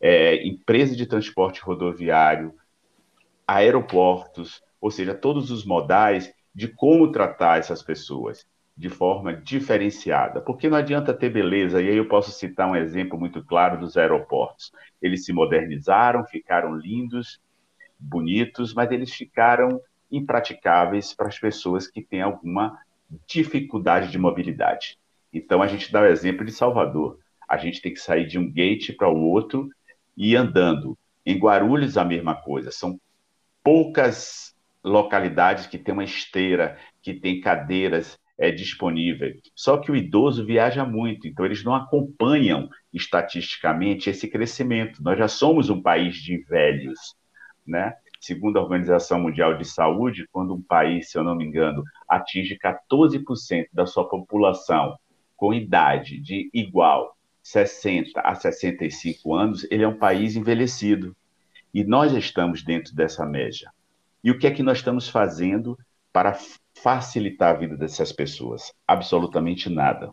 é, 0.00 0.42
empresa 0.46 0.96
de 0.96 1.04
transporte 1.04 1.60
rodoviário, 1.60 2.54
aeroportos, 3.46 4.62
ou 4.80 4.90
seja, 4.90 5.14
todos 5.14 5.50
os 5.50 5.62
modais 5.62 6.32
de 6.54 6.68
como 6.68 7.12
tratar 7.12 7.58
essas 7.58 7.82
pessoas 7.82 8.46
de 8.80 8.88
forma 8.88 9.34
diferenciada. 9.34 10.40
Porque 10.40 10.66
não 10.66 10.78
adianta 10.78 11.12
ter 11.12 11.28
beleza, 11.28 11.82
e 11.82 11.90
aí 11.90 11.96
eu 11.98 12.08
posso 12.08 12.32
citar 12.32 12.66
um 12.66 12.74
exemplo 12.74 13.20
muito 13.20 13.44
claro 13.44 13.78
dos 13.78 13.94
aeroportos. 13.94 14.72
Eles 15.02 15.26
se 15.26 15.34
modernizaram, 15.34 16.24
ficaram 16.24 16.74
lindos, 16.74 17.38
bonitos, 17.98 18.72
mas 18.72 18.90
eles 18.90 19.12
ficaram 19.12 19.78
impraticáveis 20.10 21.12
para 21.12 21.28
as 21.28 21.38
pessoas 21.38 21.86
que 21.86 22.00
têm 22.00 22.22
alguma 22.22 22.78
dificuldade 23.26 24.10
de 24.10 24.16
mobilidade. 24.16 24.98
Então 25.30 25.60
a 25.60 25.66
gente 25.66 25.92
dá 25.92 26.00
o 26.00 26.06
exemplo 26.06 26.42
de 26.42 26.50
Salvador. 26.50 27.18
A 27.46 27.58
gente 27.58 27.82
tem 27.82 27.92
que 27.92 28.00
sair 28.00 28.26
de 28.26 28.38
um 28.38 28.50
gate 28.50 28.96
para 28.96 29.10
o 29.10 29.20
outro 29.20 29.68
e 30.16 30.34
andando. 30.34 30.96
Em 31.26 31.38
Guarulhos, 31.38 31.98
a 31.98 32.04
mesma 32.04 32.34
coisa. 32.34 32.70
São 32.70 32.98
poucas 33.62 34.56
localidades 34.82 35.66
que 35.66 35.76
tem 35.76 35.92
uma 35.92 36.02
esteira, 36.02 36.78
que 37.02 37.12
tem 37.12 37.42
cadeiras 37.42 38.18
é, 38.40 38.50
disponíveis. 38.50 39.38
Só 39.54 39.76
que 39.76 39.92
o 39.92 39.96
idoso 39.96 40.46
viaja 40.46 40.82
muito, 40.86 41.28
então 41.28 41.44
eles 41.44 41.62
não 41.62 41.74
acompanham 41.74 42.70
estatisticamente 42.90 44.08
esse 44.08 44.26
crescimento. 44.26 45.02
Nós 45.02 45.18
já 45.18 45.28
somos 45.28 45.68
um 45.68 45.80
país 45.80 46.16
de 46.16 46.38
velhos, 46.38 47.14
né? 47.66 47.94
Segundo 48.18 48.58
a 48.58 48.62
Organização 48.62 49.20
Mundial 49.20 49.58
de 49.58 49.66
Saúde, 49.66 50.26
quando 50.32 50.54
um 50.54 50.62
país, 50.62 51.10
se 51.10 51.18
eu 51.18 51.22
não 51.22 51.34
me 51.34 51.44
engano, 51.44 51.84
atinge 52.08 52.58
14% 52.58 53.66
da 53.72 53.84
sua 53.84 54.08
população 54.08 54.96
com 55.36 55.52
idade 55.52 56.18
de 56.18 56.50
igual 56.52 57.16
60 57.42 58.20
a 58.20 58.34
65 58.34 59.34
anos, 59.34 59.66
ele 59.70 59.84
é 59.84 59.88
um 59.88 59.98
país 59.98 60.34
envelhecido. 60.34 61.14
E 61.72 61.84
nós 61.84 62.12
estamos 62.14 62.62
dentro 62.62 62.94
dessa 62.94 63.26
média. 63.26 63.70
E 64.24 64.30
o 64.30 64.38
que 64.38 64.46
é 64.46 64.50
que 64.50 64.62
nós 64.62 64.78
estamos 64.78 65.08
fazendo 65.08 65.78
para 66.12 66.36
facilitar 66.74 67.54
a 67.54 67.58
vida 67.58 67.76
dessas 67.76 68.12
pessoas? 68.12 68.72
Absolutamente 68.86 69.68
nada. 69.68 70.10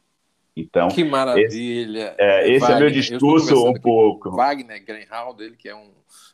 Então, 0.55 0.87
que 0.87 1.03
maravilha. 1.03 2.15
Esse 2.17 2.21
é, 2.21 2.49
esse 2.49 2.59
Wagner, 2.61 2.77
é 2.77 2.79
meu 2.79 2.91
discurso 2.91 3.67
um 3.67 3.73
pouco. 3.73 4.31
Wagner 4.31 4.83
Greenhalgh, 4.83 5.39
ele 5.39 5.55
que 5.55 5.69
é 5.69 5.75
um 5.75 5.91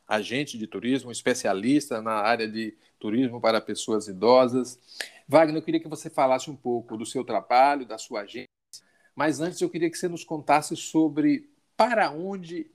agente 0.08 0.58
de 0.58 0.66
turismo, 0.66 1.10
um 1.10 1.12
especialista 1.12 2.02
na 2.02 2.14
área 2.14 2.48
de 2.48 2.74
turismo 2.98 3.42
para 3.42 3.60
pessoas 3.60 4.08
idosas. 4.08 4.80
Wagner, 5.28 5.58
eu 5.58 5.62
queria 5.62 5.80
que 5.80 5.90
você 5.90 6.10
falasse 6.10 6.50
um 6.50 6.56
pouco 6.56 6.96
do 6.96 7.06
seu 7.06 7.26
trabalho, 7.26 7.86
da 7.86 7.98
sua 7.98 8.22
agência, 8.22 8.48
mas 9.14 9.42
antes 9.42 9.60
eu 9.60 9.70
queria 9.70 9.90
que 9.90 9.98
você 9.98 10.08
nos 10.08 10.24
contasse 10.24 10.76
sobre 10.78 11.50
para 11.76 12.10
onde 12.10 12.72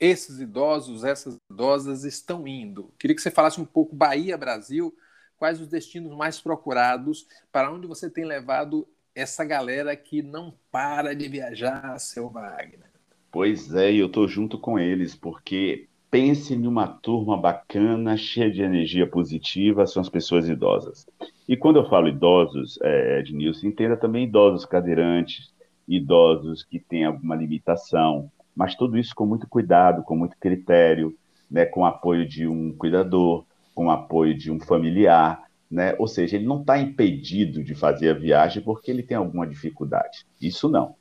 esses 0.00 0.38
idosos, 0.40 1.04
essas 1.04 1.36
idosas 1.50 2.04
estão 2.04 2.46
indo. 2.46 2.94
Queria 2.98 3.14
que 3.14 3.22
você 3.22 3.30
falasse 3.30 3.60
um 3.60 3.64
pouco 3.64 3.94
Bahia, 3.94 4.38
Brasil, 4.38 4.96
quais 5.38 5.60
os 5.60 5.68
destinos 5.68 6.14
mais 6.16 6.40
procurados, 6.40 7.26
para 7.52 7.72
onde 7.72 7.86
você 7.86 8.10
tem 8.10 8.24
levado 8.24 8.86
essa 9.14 9.44
galera 9.44 9.96
que 9.96 10.22
não 10.22 10.54
para 10.70 11.14
de 11.14 11.28
viajar, 11.28 11.98
seu 11.98 12.28
Wagner. 12.28 12.88
Pois 13.30 13.74
é, 13.74 13.92
eu 13.92 14.06
estou 14.06 14.26
junto 14.26 14.58
com 14.58 14.78
eles, 14.78 15.14
porque 15.14 15.88
pense 16.10 16.54
em 16.54 16.66
uma 16.66 16.86
turma 16.86 17.36
bacana, 17.36 18.16
cheia 18.16 18.50
de 18.50 18.62
energia 18.62 19.06
positiva, 19.06 19.86
são 19.86 20.00
as 20.00 20.08
pessoas 20.08 20.48
idosas. 20.48 21.06
E 21.48 21.56
quando 21.56 21.76
eu 21.76 21.88
falo 21.88 22.08
idosos, 22.08 22.78
é, 22.82 23.20
Ednilson, 23.20 23.66
entenda 23.68 23.96
também 23.96 24.24
idosos 24.24 24.64
cadeirantes, 24.64 25.52
idosos 25.86 26.62
que 26.62 26.78
têm 26.78 27.04
alguma 27.04 27.34
limitação, 27.34 28.30
mas 28.54 28.74
tudo 28.74 28.98
isso 28.98 29.14
com 29.14 29.26
muito 29.26 29.48
cuidado, 29.48 30.02
com 30.02 30.16
muito 30.16 30.36
critério, 30.38 31.16
né, 31.50 31.64
com 31.64 31.84
apoio 31.84 32.26
de 32.26 32.46
um 32.46 32.74
cuidador, 32.76 33.44
com 33.78 33.86
o 33.86 33.90
apoio 33.92 34.36
de 34.36 34.50
um 34.50 34.58
familiar, 34.58 35.40
né? 35.70 35.94
Ou 36.00 36.08
seja, 36.08 36.34
ele 36.34 36.44
não 36.44 36.62
está 36.62 36.76
impedido 36.80 37.62
de 37.62 37.76
fazer 37.76 38.10
a 38.10 38.18
viagem 38.18 38.60
porque 38.60 38.90
ele 38.90 39.04
tem 39.04 39.16
alguma 39.16 39.46
dificuldade. 39.46 40.26
Isso 40.42 40.68
não. 40.68 40.96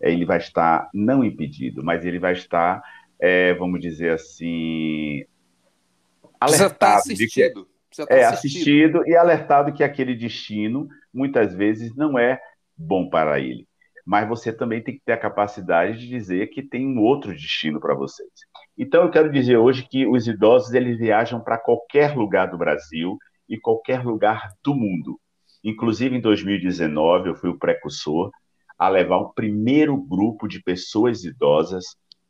É, 0.00 0.12
ele 0.12 0.24
vai 0.24 0.38
estar 0.38 0.88
não 0.94 1.24
impedido, 1.24 1.82
mas 1.82 2.04
ele 2.04 2.20
vai 2.20 2.34
estar, 2.34 2.80
é, 3.18 3.54
vamos 3.54 3.80
dizer 3.80 4.12
assim, 4.12 5.24
alertado 6.38 7.12
de 7.12 7.26
que 7.26 7.42
é 7.42 8.24
assistido. 8.24 8.24
assistido 8.24 9.08
e 9.08 9.16
alertado 9.16 9.72
que 9.72 9.82
aquele 9.82 10.14
destino 10.14 10.88
muitas 11.12 11.52
vezes 11.52 11.92
não 11.96 12.16
é 12.16 12.40
bom 12.78 13.08
para 13.08 13.40
ele 13.40 13.66
mas 14.04 14.28
você 14.28 14.52
também 14.52 14.82
tem 14.82 14.94
que 14.94 15.02
ter 15.04 15.12
a 15.12 15.18
capacidade 15.18 15.98
de 15.98 16.08
dizer 16.08 16.48
que 16.48 16.62
tem 16.62 16.86
um 16.86 17.00
outro 17.00 17.32
destino 17.32 17.80
para 17.80 17.94
vocês. 17.94 18.30
Então, 18.76 19.04
eu 19.04 19.10
quero 19.10 19.30
dizer 19.30 19.56
hoje 19.56 19.86
que 19.88 20.06
os 20.06 20.26
idosos 20.26 20.74
eles 20.74 20.98
viajam 20.98 21.40
para 21.40 21.58
qualquer 21.58 22.16
lugar 22.16 22.50
do 22.50 22.58
Brasil 22.58 23.16
e 23.48 23.58
qualquer 23.58 24.04
lugar 24.04 24.52
do 24.64 24.74
mundo. 24.74 25.20
Inclusive, 25.62 26.16
em 26.16 26.20
2019, 26.20 27.28
eu 27.28 27.34
fui 27.36 27.50
o 27.50 27.58
precursor 27.58 28.30
a 28.78 28.88
levar 28.88 29.18
o 29.18 29.32
primeiro 29.32 29.96
grupo 29.96 30.48
de 30.48 30.60
pessoas 30.60 31.22
idosas 31.22 31.84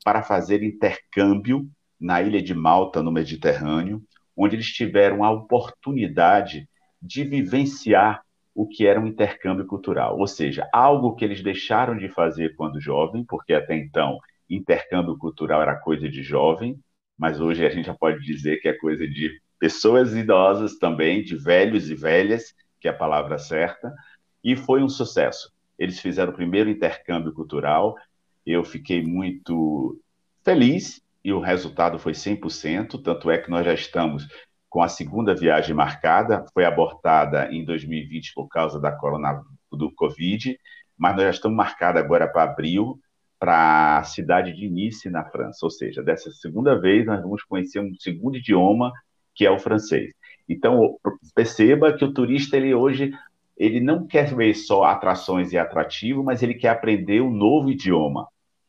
para 0.05 0.23
fazer 0.23 0.63
intercâmbio 0.63 1.67
na 1.99 2.21
ilha 2.21 2.43
de 2.43 2.53
Malta, 2.53 3.03
no 3.03 3.13
Mediterrâneo, 3.13 4.03
onde 4.37 4.57
eles 4.57 4.67
tiveram 4.67 5.25
a 5.25 5.31
oportunidade 5.31 6.69
de 7.01 7.25
vivenciar 7.25 8.23
o 8.55 8.67
que 8.67 8.87
era 8.87 9.01
um 9.01 9.07
intercâmbio 9.07 9.67
cultural, 9.67 10.19
ou 10.19 10.27
seja, 10.27 10.69
algo 10.73 11.15
que 11.15 11.25
eles 11.25 11.43
deixaram 11.43 11.97
de 11.97 12.09
fazer 12.09 12.55
quando 12.55 12.81
jovem, 12.81 13.25
porque 13.25 13.55
até 13.55 13.77
então 13.77 14.19
intercâmbio 14.49 15.17
cultural 15.17 15.63
era 15.63 15.77
coisa 15.77 16.09
de 16.09 16.23
jovem, 16.23 16.79
mas 17.17 17.41
hoje 17.41 17.65
a 17.65 17.71
gente 17.71 17.87
já 17.87 17.95
pode 17.95 18.21
dizer 18.25 18.59
que 18.61 18.69
é 18.69 18.73
coisa 18.75 19.07
de 19.07 19.31
pessoas 19.59 20.15
idosas 20.15 20.79
também, 20.79 21.23
de 21.23 21.37
velhos 21.37 21.89
e 21.89 21.95
velhas, 21.95 22.55
que 22.81 22.89
é 22.89 22.91
a 22.91 22.95
palavra 22.95 23.39
certa, 23.39 23.95
e 24.43 24.57
foi 24.57 24.83
um 24.83 24.89
sucesso. 24.89 25.51
Eles 25.79 26.01
fizeram 26.01 26.33
o 26.33 26.37
primeiro 26.37 26.69
intercâmbio 26.69 27.33
cultural, 27.33 27.97
eu 28.45 28.65
fiquei 28.65 29.03
muito 29.03 29.99
feliz 30.45 31.01
e 31.25 31.33
o 31.33 31.41
resultado 31.41 31.99
foi 31.99 32.13
100%, 32.13 33.01
tanto 33.03 33.31
é 33.31 33.39
que 33.39 33.51
nós 33.51 33.65
já 33.65 33.73
estamos 33.73 34.27
com 34.73 34.83
a 34.83 34.89
segunda 34.89 35.35
viagem 35.35 35.77
marcada, 35.77 36.47
foi 36.55 36.65
abortada 36.65 37.47
em 37.53 37.63
2020 37.63 38.33
por 38.33 38.49
causa 38.49 38.81
da 38.81 38.91
corona, 38.91 39.43
do 39.71 39.93
Covid, 39.93 40.59
mas 40.97 41.15
nós 41.15 41.25
já 41.25 41.31
estamos 41.31 41.59
marcados 41.59 42.01
agora 42.01 42.27
para 42.27 42.45
abril, 42.45 42.99
para 43.39 43.99
a 43.99 44.05
cidade 44.05 44.51
de 44.55 44.71
Nice, 44.71 45.11
na 45.11 45.27
França. 45.27 45.59
Ou 45.67 45.71
seja, 45.71 46.03
dessa 46.03 46.31
segunda 46.31 46.81
vez 46.81 47.05
nós 47.05 47.21
vamos 47.21 47.43
conhecer 47.43 47.81
um 47.81 47.93
segundo 48.01 48.39
idioma, 48.39 48.91
que 49.35 49.45
é 49.45 49.51
o 49.51 49.59
francês. 49.59 50.11
Então, 50.49 50.97
perceba 51.35 51.93
que 51.93 52.07
o 52.07 52.15
turista, 52.15 52.57
ele 52.57 52.75
hoje, 52.75 53.13
ele 53.59 53.79
não 53.79 54.07
quer 54.07 54.35
ver 54.35 54.55
só 54.55 54.85
atrações 54.85 55.53
e 55.53 55.59
atrativo, 55.59 56.25
mas 56.25 56.43
ele 56.43 56.55
quer 56.55 56.71
aprender 56.71 57.21
um 57.21 57.31
novo 57.31 57.71
idioma. 57.71 58.27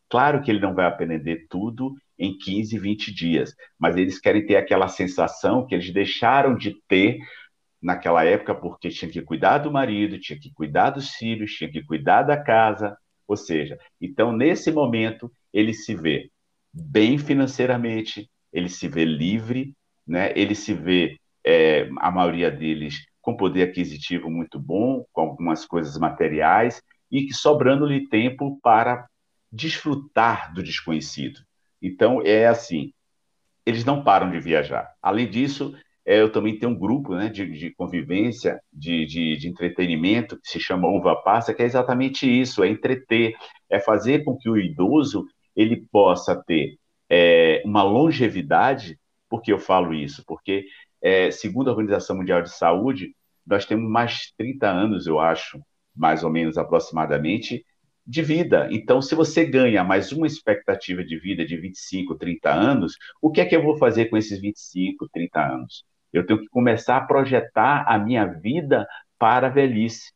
Claro 0.10 0.42
que 0.42 0.52
ele 0.52 0.60
não 0.60 0.76
vai 0.76 0.86
aprender 0.86 1.48
tudo 1.50 1.96
em 2.18 2.38
15, 2.38 2.78
20 2.78 3.14
dias, 3.14 3.54
mas 3.78 3.98
eles 3.98 4.20
querem 4.20 4.46
ter 4.46 4.56
aquela 4.56 4.88
sensação 4.88 5.66
que 5.66 5.76
eles 5.76 5.92
deixaram 5.92 6.56
de 6.56 6.76
ter 6.88 7.20
naquela 7.82 8.24
época 8.24 8.56
porque 8.56 8.90
tinha 8.90 9.12
que 9.12 9.22
cuidar 9.22 9.58
do 9.58 9.72
marido, 9.72 10.20
tinha 10.20 10.40
que 10.40 10.52
cuidar 10.54 10.92
dos 10.92 11.10
filhos, 11.12 11.54
tinha 11.54 11.70
que 11.70 11.84
cuidar 11.84 12.24
da 12.24 12.38
casa, 12.38 12.96
ou 13.28 13.36
seja, 13.36 13.78
então 14.00 14.32
nesse 14.32 14.72
momento 14.72 15.32
ele 15.52 15.74
se 15.74 15.96
vê 15.96 16.30
bem 16.74 17.18
financeiramente, 17.18 18.30
ele 18.52 18.70
se 18.70 18.88
vê 18.88 19.06
livre, 19.06 19.76
né? 20.08 20.32
Ele 20.36 20.56
se 20.56 20.74
vê 20.74 21.18
é, 21.46 21.90
a 21.98 22.12
maioria 22.12 22.50
deles 22.50 23.06
com 23.22 23.38
poder 23.38 23.70
aquisitivo 23.70 24.30
muito 24.30 24.60
bom, 24.60 25.06
com 25.12 25.22
algumas 25.22 25.66
coisas 25.66 25.98
materiais 25.98 26.82
e 27.12 27.26
que 27.26 27.34
sobrando-lhe 27.34 28.08
tempo 28.10 28.60
para 28.62 29.08
desfrutar 29.52 30.54
do 30.54 30.64
desconhecido. 30.64 31.40
Então, 31.84 32.22
é 32.24 32.48
assim, 32.48 32.94
eles 33.66 33.84
não 33.84 34.04
param 34.04 34.32
de 34.32 34.40
viajar. 34.40 34.94
Além 35.02 35.30
disso, 35.30 35.76
é, 36.06 36.22
eu 36.22 36.32
também 36.32 36.58
tenho 36.58 36.72
um 36.72 36.80
grupo 36.80 37.16
né, 37.16 37.30
de, 37.30 37.46
de 37.52 37.72
convivência, 37.76 38.60
de, 38.72 39.06
de, 39.06 39.38
de, 39.38 39.48
entretenimento, 39.48 40.40
que 40.40 40.48
se 40.48 40.60
chama 40.60 40.88
Uva 40.88 41.16
Passa, 41.16 41.54
que 41.54 41.62
é 41.62 41.66
exatamente 41.66 42.26
isso, 42.26 42.64
é 42.64 42.70
entreter, 42.70 43.36
é 43.70 43.80
fazer 43.80 44.24
com 44.24 44.38
que 44.38 44.50
o 44.50 44.58
idoso 44.58 45.26
ele 45.56 45.86
possa 45.92 46.36
ter 46.36 46.78
é, 47.10 47.62
uma 47.66 47.84
longevidade, 47.84 48.98
por 49.30 49.42
que 49.42 49.52
eu 49.52 49.60
falo 49.60 49.94
isso? 49.94 50.24
Porque, 50.26 50.66
é, 51.02 51.32
segundo 51.32 51.70
a 51.70 51.72
Organização 51.72 52.18
Mundial 52.18 52.42
de 52.42 52.50
Saúde, 52.50 53.16
nós 53.46 53.66
temos 53.66 53.90
mais 53.90 54.32
30 54.38 54.68
anos, 54.70 55.06
eu 55.06 55.20
acho, 55.20 55.62
mais 55.96 56.24
ou 56.24 56.30
menos 56.30 56.58
aproximadamente, 56.58 57.66
de 58.06 58.22
vida. 58.22 58.68
Então, 58.72 59.02
se 59.02 59.16
você 59.16 59.46
ganha 59.46 59.84
mais 59.84 60.12
uma 60.12 60.28
expectativa 60.28 61.04
de 61.04 61.18
vida 61.18 61.46
de 61.46 61.56
25, 61.58 62.16
30 62.16 62.52
anos, 62.52 62.98
o 63.22 63.32
que 63.32 63.42
é 63.42 63.46
que 63.46 63.56
eu 63.56 63.64
vou 63.64 63.78
fazer 63.78 64.06
com 64.06 64.18
esses 64.18 64.40
25, 64.40 65.08
30 65.10 65.40
anos? 65.40 65.86
Eu 66.12 66.26
tenho 66.26 66.40
que 66.40 66.48
começar 66.48 66.98
a 66.98 67.06
projetar 67.06 67.86
a 67.88 67.98
minha 67.98 68.26
vida 68.26 68.86
para 69.18 69.48
a 69.48 69.50
velhice. 69.50 70.12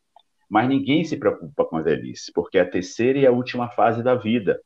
Mas 0.48 0.68
ninguém 0.68 1.04
se 1.04 1.16
preocupa 1.16 1.64
com 1.64 1.76
a 1.76 1.82
velhice, 1.82 2.32
porque 2.32 2.58
é 2.58 2.62
a 2.62 2.70
terceira 2.70 3.18
e 3.18 3.26
a 3.26 3.32
última 3.32 3.68
fase 3.70 4.02
da 4.02 4.14
vida. 4.14 4.60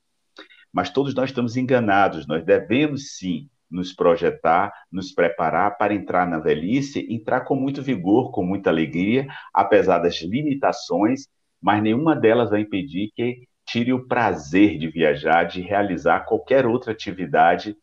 Mas 0.72 0.90
todos 0.90 1.14
nós 1.14 1.30
estamos 1.30 1.56
enganados, 1.56 2.26
nós 2.26 2.44
devemos 2.44 3.16
sim 3.16 3.48
nos 3.70 3.92
projetar, 3.92 4.72
nos 4.90 5.12
preparar 5.12 5.76
para 5.78 5.94
entrar 5.94 6.28
na 6.28 6.38
velhice, 6.38 7.06
entrar 7.10 7.40
com 7.42 7.56
muito 7.56 7.82
vigor, 7.82 8.30
com 8.30 8.44
muita 8.44 8.70
alegria, 8.70 9.26
apesar 9.52 9.98
das 9.98 10.20
limitações 10.20 11.26
mas 11.62 11.82
nenhuma 11.82 12.16
delas 12.16 12.50
vai 12.50 12.60
impedir 12.60 13.12
que 13.14 13.46
tire 13.64 13.92
o 13.92 14.06
prazer 14.06 14.76
de 14.76 14.88
viajar, 14.88 15.44
de 15.44 15.60
realizar 15.60 16.20
qualquer 16.26 16.66
outra 16.66 16.92
atividade 16.92 17.76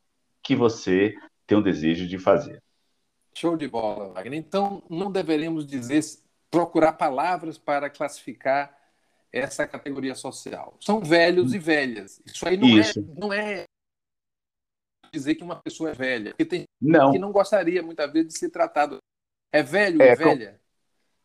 que 0.43 0.55
você 0.55 1.15
tem 1.47 1.57
o 1.57 1.63
desejo 1.63 2.05
de 2.05 2.19
fazer. 2.19 2.61
Show 3.33 3.55
de 3.55 3.67
bola, 3.67 4.09
Wagner. 4.09 4.37
Então, 4.37 4.83
não 4.89 5.11
deveríamos 5.11 5.65
dizer, 5.65 6.03
procurar 6.51 6.93
palavras 6.93 7.57
para 7.57 7.89
classificar 7.89 8.77
essa 9.31 9.65
categoria 9.65 10.15
social. 10.15 10.75
São 10.81 10.99
velhos 10.99 11.53
e 11.53 11.59
velhas. 11.59 12.21
Isso 12.25 12.47
aí 12.47 12.57
não, 12.57 12.67
é, 12.67 12.71
Isso. 12.71 12.99
É, 12.99 13.19
não 13.19 13.33
é 13.33 13.63
dizer 15.13 15.35
que 15.35 15.43
uma 15.43 15.55
pessoa 15.55 15.91
é 15.91 15.93
velha. 15.93 16.31
Porque 16.31 16.45
tem 16.45 16.63
não. 16.81 17.11
que 17.11 17.19
não 17.19 17.31
gostaria, 17.31 17.81
muitas 17.81 18.11
vezes, 18.11 18.33
de 18.33 18.39
ser 18.39 18.49
tratado. 18.49 18.97
É 19.51 19.63
velho 19.63 20.01
é, 20.01 20.11
ou 20.11 20.17
velha? 20.17 20.58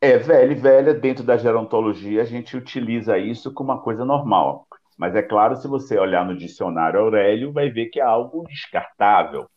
É, 0.01 0.19
velho 0.19 0.53
e 0.53 0.55
velha, 0.55 0.93
dentro 0.93 1.25
da 1.25 1.37
gerontologia, 1.37 2.23
a 2.23 2.27
gente 2.27 2.57
utiliza 2.57 3.17
isso 3.17 3.53
como 3.53 3.73
uma 3.73 3.81
coisa 3.81 4.05
normal. 4.05 4.67
Mas 4.97 5.17
é 5.17 5.23
claro, 5.23 5.57
se 5.57 5.67
você 5.67 5.99
olhar 5.99 6.25
no 6.25 6.37
dicionário 6.37 7.01
Aurélio, 7.01 7.53
vai 7.53 7.71
ver 7.71 7.87
que 7.87 8.01
é 8.01 8.03
algo 8.03 8.45
descartável, 8.47 9.49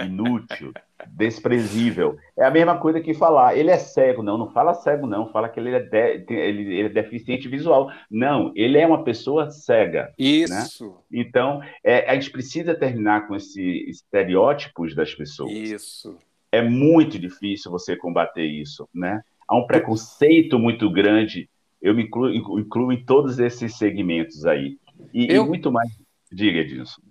inútil, 0.00 0.72
desprezível. 1.08 2.16
É 2.36 2.44
a 2.44 2.50
mesma 2.50 2.78
coisa 2.78 3.00
que 3.00 3.12
falar, 3.12 3.56
ele 3.56 3.70
é 3.70 3.78
cego. 3.78 4.22
Não, 4.22 4.38
não 4.38 4.52
fala 4.52 4.74
cego, 4.74 5.06
não. 5.06 5.30
Fala 5.30 5.48
que 5.48 5.58
ele 5.58 5.74
é, 5.74 5.80
de, 5.80 6.34
ele, 6.34 6.74
ele 6.74 6.86
é 6.86 6.88
deficiente 6.88 7.48
visual. 7.48 7.90
Não, 8.10 8.52
ele 8.54 8.78
é 8.78 8.86
uma 8.86 9.02
pessoa 9.02 9.50
cega. 9.50 10.04
Né? 10.04 10.12
Isso. 10.18 10.90
Né? 11.10 11.20
Então, 11.20 11.60
é, 11.82 12.08
a 12.08 12.14
gente 12.14 12.30
precisa 12.30 12.74
terminar 12.74 13.26
com 13.26 13.34
esses 13.34 13.56
estereótipos 13.88 14.94
das 14.94 15.14
pessoas. 15.14 15.50
Isso. 15.50 16.16
É 16.52 16.62
muito 16.62 17.18
difícil 17.18 17.70
você 17.70 17.96
combater 17.96 18.44
isso, 18.44 18.88
né? 18.94 19.22
Há 19.54 19.58
um 19.58 19.66
preconceito 19.66 20.58
muito 20.58 20.90
grande. 20.90 21.48
Eu 21.80 21.94
me 21.94 22.04
incluo, 22.04 22.30
incluo 22.32 22.92
em 22.92 23.04
todos 23.04 23.38
esses 23.38 23.76
segmentos 23.76 24.44
aí. 24.46 24.78
E, 25.12 25.26
eu, 25.32 25.44
e 25.44 25.48
muito 25.48 25.70
mais. 25.70 25.90
Diga, 26.30 26.58
Edilson. 26.58 27.02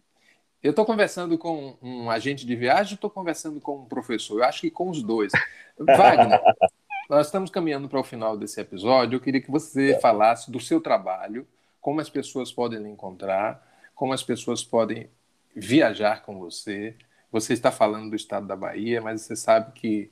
Eu 0.62 0.70
estou 0.70 0.86
conversando 0.86 1.38
com 1.38 1.78
um 1.82 2.10
agente 2.10 2.46
de 2.46 2.56
viagem, 2.56 2.96
estou 2.96 3.10
conversando 3.10 3.60
com 3.60 3.82
um 3.82 3.86
professor. 3.86 4.40
Eu 4.40 4.46
acho 4.46 4.62
que 4.62 4.72
com 4.72 4.90
os 4.90 5.04
dois. 5.04 5.32
Wagner, 5.78 6.40
nós 7.10 7.28
estamos 7.28 7.50
caminhando 7.50 7.90
para 7.90 8.00
o 8.00 8.04
final 8.04 8.38
desse 8.38 8.62
episódio. 8.62 9.18
Eu 9.18 9.22
queria 9.22 9.42
que 9.42 9.52
você 9.52 10.00
falasse 10.00 10.50
do 10.50 10.60
seu 10.60 10.80
trabalho, 10.80 11.46
como 11.82 12.00
as 12.00 12.10
pessoas 12.10 12.52
podem 12.52 12.80
lhe 12.80 12.90
encontrar, 12.90 13.62
como 13.94 14.14
as 14.14 14.24
pessoas 14.24 14.64
podem 14.64 15.10
viajar 15.56 16.24
com 16.24 16.40
você. 16.40 16.96
Você 17.32 17.54
está 17.54 17.72
falando 17.72 18.10
do 18.10 18.16
estado 18.16 18.48
da 18.48 18.56
Bahia, 18.56 19.02
mas 19.02 19.22
você 19.22 19.36
sabe 19.36 19.74
que 19.74 20.10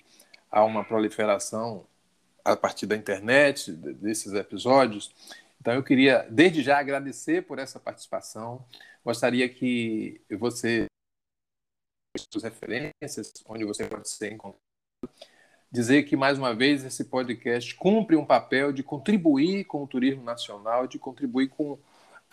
há 0.51 0.63
uma 0.65 0.83
proliferação 0.83 1.85
a 2.43 2.55
partir 2.55 2.85
da 2.85 2.95
internet, 2.95 3.71
desses 3.71 4.33
episódios. 4.33 5.13
Então, 5.59 5.73
eu 5.73 5.83
queria, 5.83 6.27
desde 6.29 6.63
já, 6.63 6.79
agradecer 6.79 7.43
por 7.43 7.59
essa 7.59 7.79
participação. 7.79 8.65
Gostaria 9.05 9.47
que 9.47 10.19
você, 10.29 10.85
suas 12.31 12.43
referências, 12.43 13.31
onde 13.47 13.63
você 13.63 13.85
pode 13.85 14.09
ser 14.09 14.31
encontrado, 14.31 14.59
dizer 15.71 16.03
que, 16.03 16.15
mais 16.15 16.37
uma 16.37 16.53
vez, 16.53 16.83
esse 16.83 17.05
podcast 17.05 17.75
cumpre 17.75 18.15
um 18.15 18.25
papel 18.25 18.73
de 18.73 18.83
contribuir 18.83 19.65
com 19.65 19.83
o 19.83 19.87
turismo 19.87 20.23
nacional, 20.23 20.87
de 20.87 20.97
contribuir 20.97 21.49
com 21.49 21.79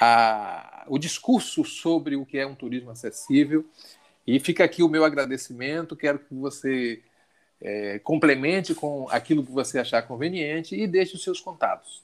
a, 0.01 0.87
o 0.89 0.99
discurso 0.99 1.65
sobre 1.65 2.17
o 2.17 2.25
que 2.25 2.39
é 2.39 2.47
um 2.47 2.55
turismo 2.55 2.91
acessível. 2.91 3.69
E 4.27 4.39
fica 4.39 4.65
aqui 4.65 4.83
o 4.83 4.89
meu 4.89 5.05
agradecimento. 5.05 5.97
Quero 5.97 6.19
que 6.19 6.35
você 6.35 7.03
é, 7.61 7.99
complemente 7.99 8.75
com 8.75 9.07
aquilo 9.11 9.45
que 9.45 9.53
você 9.53 9.79
achar 9.79 10.03
conveniente 10.03 10.75
e 10.75 10.87
deixe 10.87 11.15
os 11.15 11.23
seus 11.23 11.41
contatos. 11.41 12.03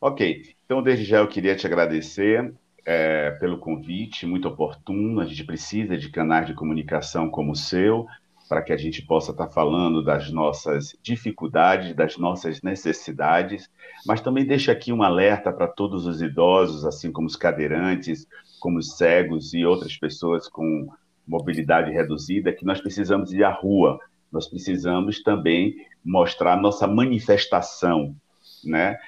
Ok, 0.00 0.54
então 0.64 0.82
desde 0.82 1.04
já 1.04 1.18
eu 1.18 1.28
queria 1.28 1.56
te 1.56 1.66
agradecer 1.66 2.52
é, 2.84 3.32
pelo 3.32 3.58
convite, 3.58 4.26
muito 4.26 4.46
oportuno. 4.46 5.20
A 5.20 5.26
gente 5.26 5.44
precisa 5.44 5.96
de 5.96 6.08
canais 6.10 6.46
de 6.46 6.54
comunicação 6.54 7.28
como 7.28 7.52
o 7.52 7.56
seu, 7.56 8.06
para 8.48 8.62
que 8.62 8.72
a 8.72 8.76
gente 8.76 9.02
possa 9.02 9.32
estar 9.32 9.48
falando 9.48 10.04
das 10.04 10.30
nossas 10.30 10.96
dificuldades, 11.02 11.94
das 11.94 12.16
nossas 12.16 12.62
necessidades, 12.62 13.68
mas 14.06 14.20
também 14.20 14.44
deixa 14.44 14.70
aqui 14.70 14.92
um 14.92 15.02
alerta 15.02 15.52
para 15.52 15.66
todos 15.66 16.06
os 16.06 16.22
idosos, 16.22 16.84
assim 16.84 17.10
como 17.10 17.26
os 17.26 17.34
cadeirantes, 17.34 18.26
como 18.60 18.78
os 18.78 18.96
cegos 18.96 19.52
e 19.52 19.64
outras 19.64 19.96
pessoas 19.96 20.48
com 20.48 20.86
mobilidade 21.26 21.90
reduzida, 21.90 22.52
que 22.52 22.64
nós 22.64 22.80
precisamos 22.80 23.32
ir 23.32 23.42
à 23.42 23.50
rua 23.50 23.98
nós 24.36 24.46
precisamos 24.46 25.22
também 25.22 25.86
mostrar 26.04 26.60
nossa 26.60 26.86
manifestação, 26.86 28.14
né? 28.62 28.98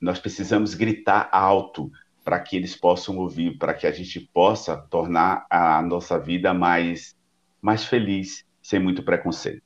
Nós 0.00 0.18
precisamos 0.18 0.74
gritar 0.74 1.28
alto 1.30 1.92
para 2.24 2.40
que 2.40 2.56
eles 2.56 2.74
possam 2.74 3.18
ouvir, 3.18 3.56
para 3.56 3.72
que 3.72 3.86
a 3.86 3.92
gente 3.92 4.18
possa 4.18 4.76
tornar 4.76 5.46
a 5.48 5.80
nossa 5.80 6.18
vida 6.18 6.52
mais 6.52 7.14
mais 7.62 7.84
feliz, 7.84 8.44
sem 8.60 8.80
muito 8.80 9.02
preconceito. 9.02 9.62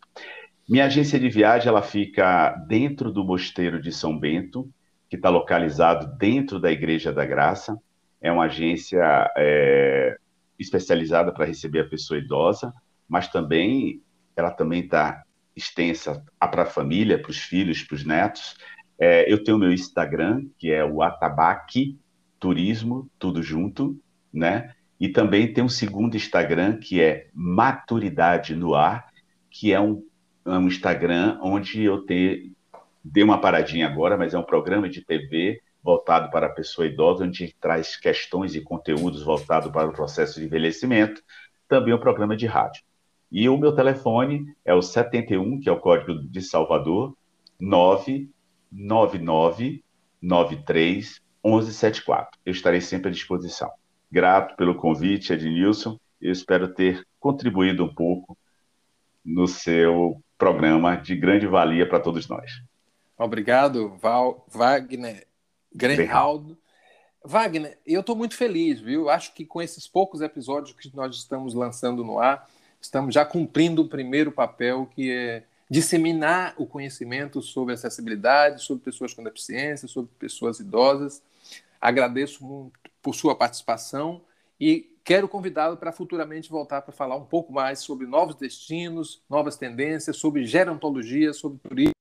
Minha 0.68 0.84
agência 0.84 1.18
de 1.18 1.28
viagem 1.30 1.68
ela 1.68 1.82
fica 1.82 2.50
dentro 2.68 3.10
do 3.10 3.24
Mosteiro 3.24 3.80
de 3.80 3.90
São 3.90 4.16
Bento, 4.16 4.70
que 5.08 5.16
está 5.16 5.30
localizado 5.30 6.16
dentro 6.18 6.60
da 6.60 6.70
Igreja 6.70 7.12
da 7.12 7.24
Graça. 7.24 7.80
É 8.20 8.30
uma 8.30 8.44
agência 8.44 9.02
é, 9.36 10.18
especializada 10.58 11.32
para 11.32 11.46
receber 11.46 11.80
a 11.80 11.88
pessoa 11.88 12.20
idosa, 12.20 12.72
mas 13.08 13.26
também 13.26 14.02
ela 14.38 14.50
também 14.50 14.80
está 14.80 15.22
extensa 15.54 16.24
para 16.38 16.62
a 16.62 16.66
família, 16.66 17.20
para 17.20 17.30
os 17.30 17.38
filhos, 17.38 17.82
para 17.82 17.96
os 17.96 18.04
netos. 18.04 18.56
É, 18.98 19.30
eu 19.32 19.42
tenho 19.42 19.58
meu 19.58 19.72
Instagram, 19.72 20.46
que 20.58 20.70
é 20.70 20.84
o 20.84 21.02
Atabaque 21.02 21.98
Turismo, 22.38 23.10
tudo 23.18 23.42
junto, 23.42 23.98
né? 24.32 24.72
E 25.00 25.08
também 25.08 25.52
tem 25.52 25.62
um 25.62 25.68
segundo 25.68 26.16
Instagram, 26.16 26.78
que 26.78 27.00
é 27.00 27.28
Maturidade 27.32 28.54
no 28.54 28.74
Ar, 28.74 29.08
que 29.50 29.72
é 29.72 29.80
um, 29.80 30.04
é 30.44 30.50
um 30.50 30.66
Instagram 30.66 31.38
onde 31.42 31.82
eu 31.82 32.04
te, 32.04 32.52
dei 33.04 33.22
uma 33.22 33.40
paradinha 33.40 33.86
agora, 33.86 34.16
mas 34.16 34.34
é 34.34 34.38
um 34.38 34.42
programa 34.42 34.88
de 34.88 35.04
TV 35.04 35.60
voltado 35.82 36.30
para 36.30 36.46
a 36.46 36.50
pessoa 36.50 36.86
idosa, 36.86 37.24
onde 37.24 37.54
traz 37.60 37.96
questões 37.96 38.54
e 38.54 38.60
conteúdos 38.60 39.22
voltados 39.22 39.70
para 39.70 39.88
o 39.88 39.92
processo 39.92 40.40
de 40.40 40.46
envelhecimento, 40.46 41.22
também 41.68 41.94
um 41.94 41.98
programa 41.98 42.36
de 42.36 42.46
rádio. 42.46 42.82
E 43.30 43.46
o 43.48 43.56
meu 43.58 43.74
telefone 43.74 44.54
é 44.64 44.72
o 44.74 44.80
71, 44.80 45.60
que 45.60 45.68
é 45.68 45.72
o 45.72 45.80
código 45.80 46.14
de 46.14 46.40
Salvador, 46.40 47.14
999 47.60 49.84
93 50.20 51.20
1174. 51.44 52.40
Eu 52.44 52.52
estarei 52.52 52.80
sempre 52.80 53.08
à 53.08 53.12
disposição. 53.12 53.70
Grato 54.10 54.56
pelo 54.56 54.74
convite, 54.74 55.32
Ednilson. 55.32 55.96
Eu 56.20 56.32
espero 56.32 56.74
ter 56.74 57.06
contribuído 57.20 57.84
um 57.84 57.94
pouco 57.94 58.36
no 59.24 59.46
seu 59.46 60.20
programa 60.36 60.96
de 60.96 61.14
grande 61.14 61.46
valia 61.46 61.88
para 61.88 62.00
todos 62.00 62.28
nós. 62.28 62.50
Obrigado, 63.16 63.96
Val, 63.96 64.44
Wagner 64.48 65.26
Grenaldo. 65.74 66.58
Wagner, 67.24 67.78
eu 67.84 68.00
estou 68.00 68.16
muito 68.16 68.36
feliz, 68.36 68.80
viu? 68.80 69.10
Acho 69.10 69.34
que 69.34 69.44
com 69.44 69.60
esses 69.60 69.86
poucos 69.86 70.20
episódios 70.20 70.74
que 70.74 70.94
nós 70.96 71.16
estamos 71.16 71.52
lançando 71.52 72.04
no 72.04 72.18
ar, 72.18 72.48
estamos 72.80 73.14
já 73.14 73.24
cumprindo 73.24 73.82
o 73.82 73.88
primeiro 73.88 74.32
papel, 74.32 74.88
que 74.94 75.10
é 75.10 75.44
disseminar 75.70 76.54
o 76.56 76.66
conhecimento 76.66 77.42
sobre 77.42 77.74
acessibilidade, 77.74 78.62
sobre 78.62 78.84
pessoas 78.84 79.12
com 79.12 79.22
deficiência, 79.22 79.86
sobre 79.86 80.10
pessoas 80.18 80.60
idosas. 80.60 81.22
Agradeço 81.80 82.44
muito 82.44 82.72
por 83.02 83.14
sua 83.14 83.34
participação 83.34 84.22
e 84.60 84.90
quero 85.04 85.28
convidá-lo 85.28 85.76
para 85.76 85.92
futuramente 85.92 86.50
voltar 86.50 86.82
para 86.82 86.92
falar 86.92 87.16
um 87.16 87.24
pouco 87.24 87.52
mais 87.52 87.80
sobre 87.80 88.06
novos 88.06 88.34
destinos, 88.34 89.22
novas 89.28 89.56
tendências, 89.56 90.16
sobre 90.16 90.44
gerontologia, 90.44 91.32
sobre 91.32 91.58
turismo. 91.58 91.92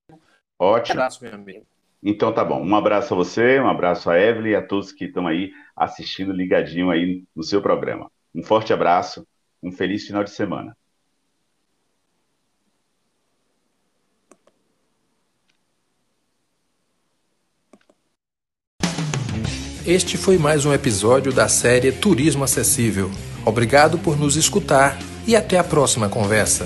Ótimo. 0.57 0.95
Um 0.95 0.99
abraço, 0.99 1.23
meu 1.23 1.33
amigo. 1.33 1.65
Então 2.01 2.33
tá 2.33 2.43
bom. 2.43 2.63
Um 2.63 2.75
abraço 2.75 3.13
a 3.13 3.17
você, 3.17 3.59
um 3.59 3.67
abraço 3.67 4.09
a 4.09 4.19
Evelyn 4.19 4.51
e 4.51 4.55
a 4.55 4.65
todos 4.65 4.91
que 4.91 5.05
estão 5.05 5.27
aí 5.27 5.51
assistindo 5.75 6.31
ligadinho 6.31 6.89
aí 6.89 7.23
no 7.35 7.43
seu 7.43 7.61
programa. 7.61 8.09
Um 8.33 8.43
forte 8.43 8.71
abraço, 8.71 9.27
um 9.62 9.72
feliz 9.72 10.06
final 10.06 10.24
de 10.24 10.32
semana. 10.32 10.76
Este 19.86 20.17
foi 20.17 20.38
mais 20.38 20.65
um 20.65 20.74
episódio 20.74 21.32
da 21.32 21.48
série 21.48 21.93
Turismo 21.93 22.43
Acessível. 22.43 23.10
Obrigado 23.46 23.98
por 23.98 24.20
nos 24.20 24.36
escutar 24.36 25.00
e 25.26 25.34
até 25.34 25.58
a 25.58 25.63
próxima 25.63 26.10
conversa. 26.10 26.65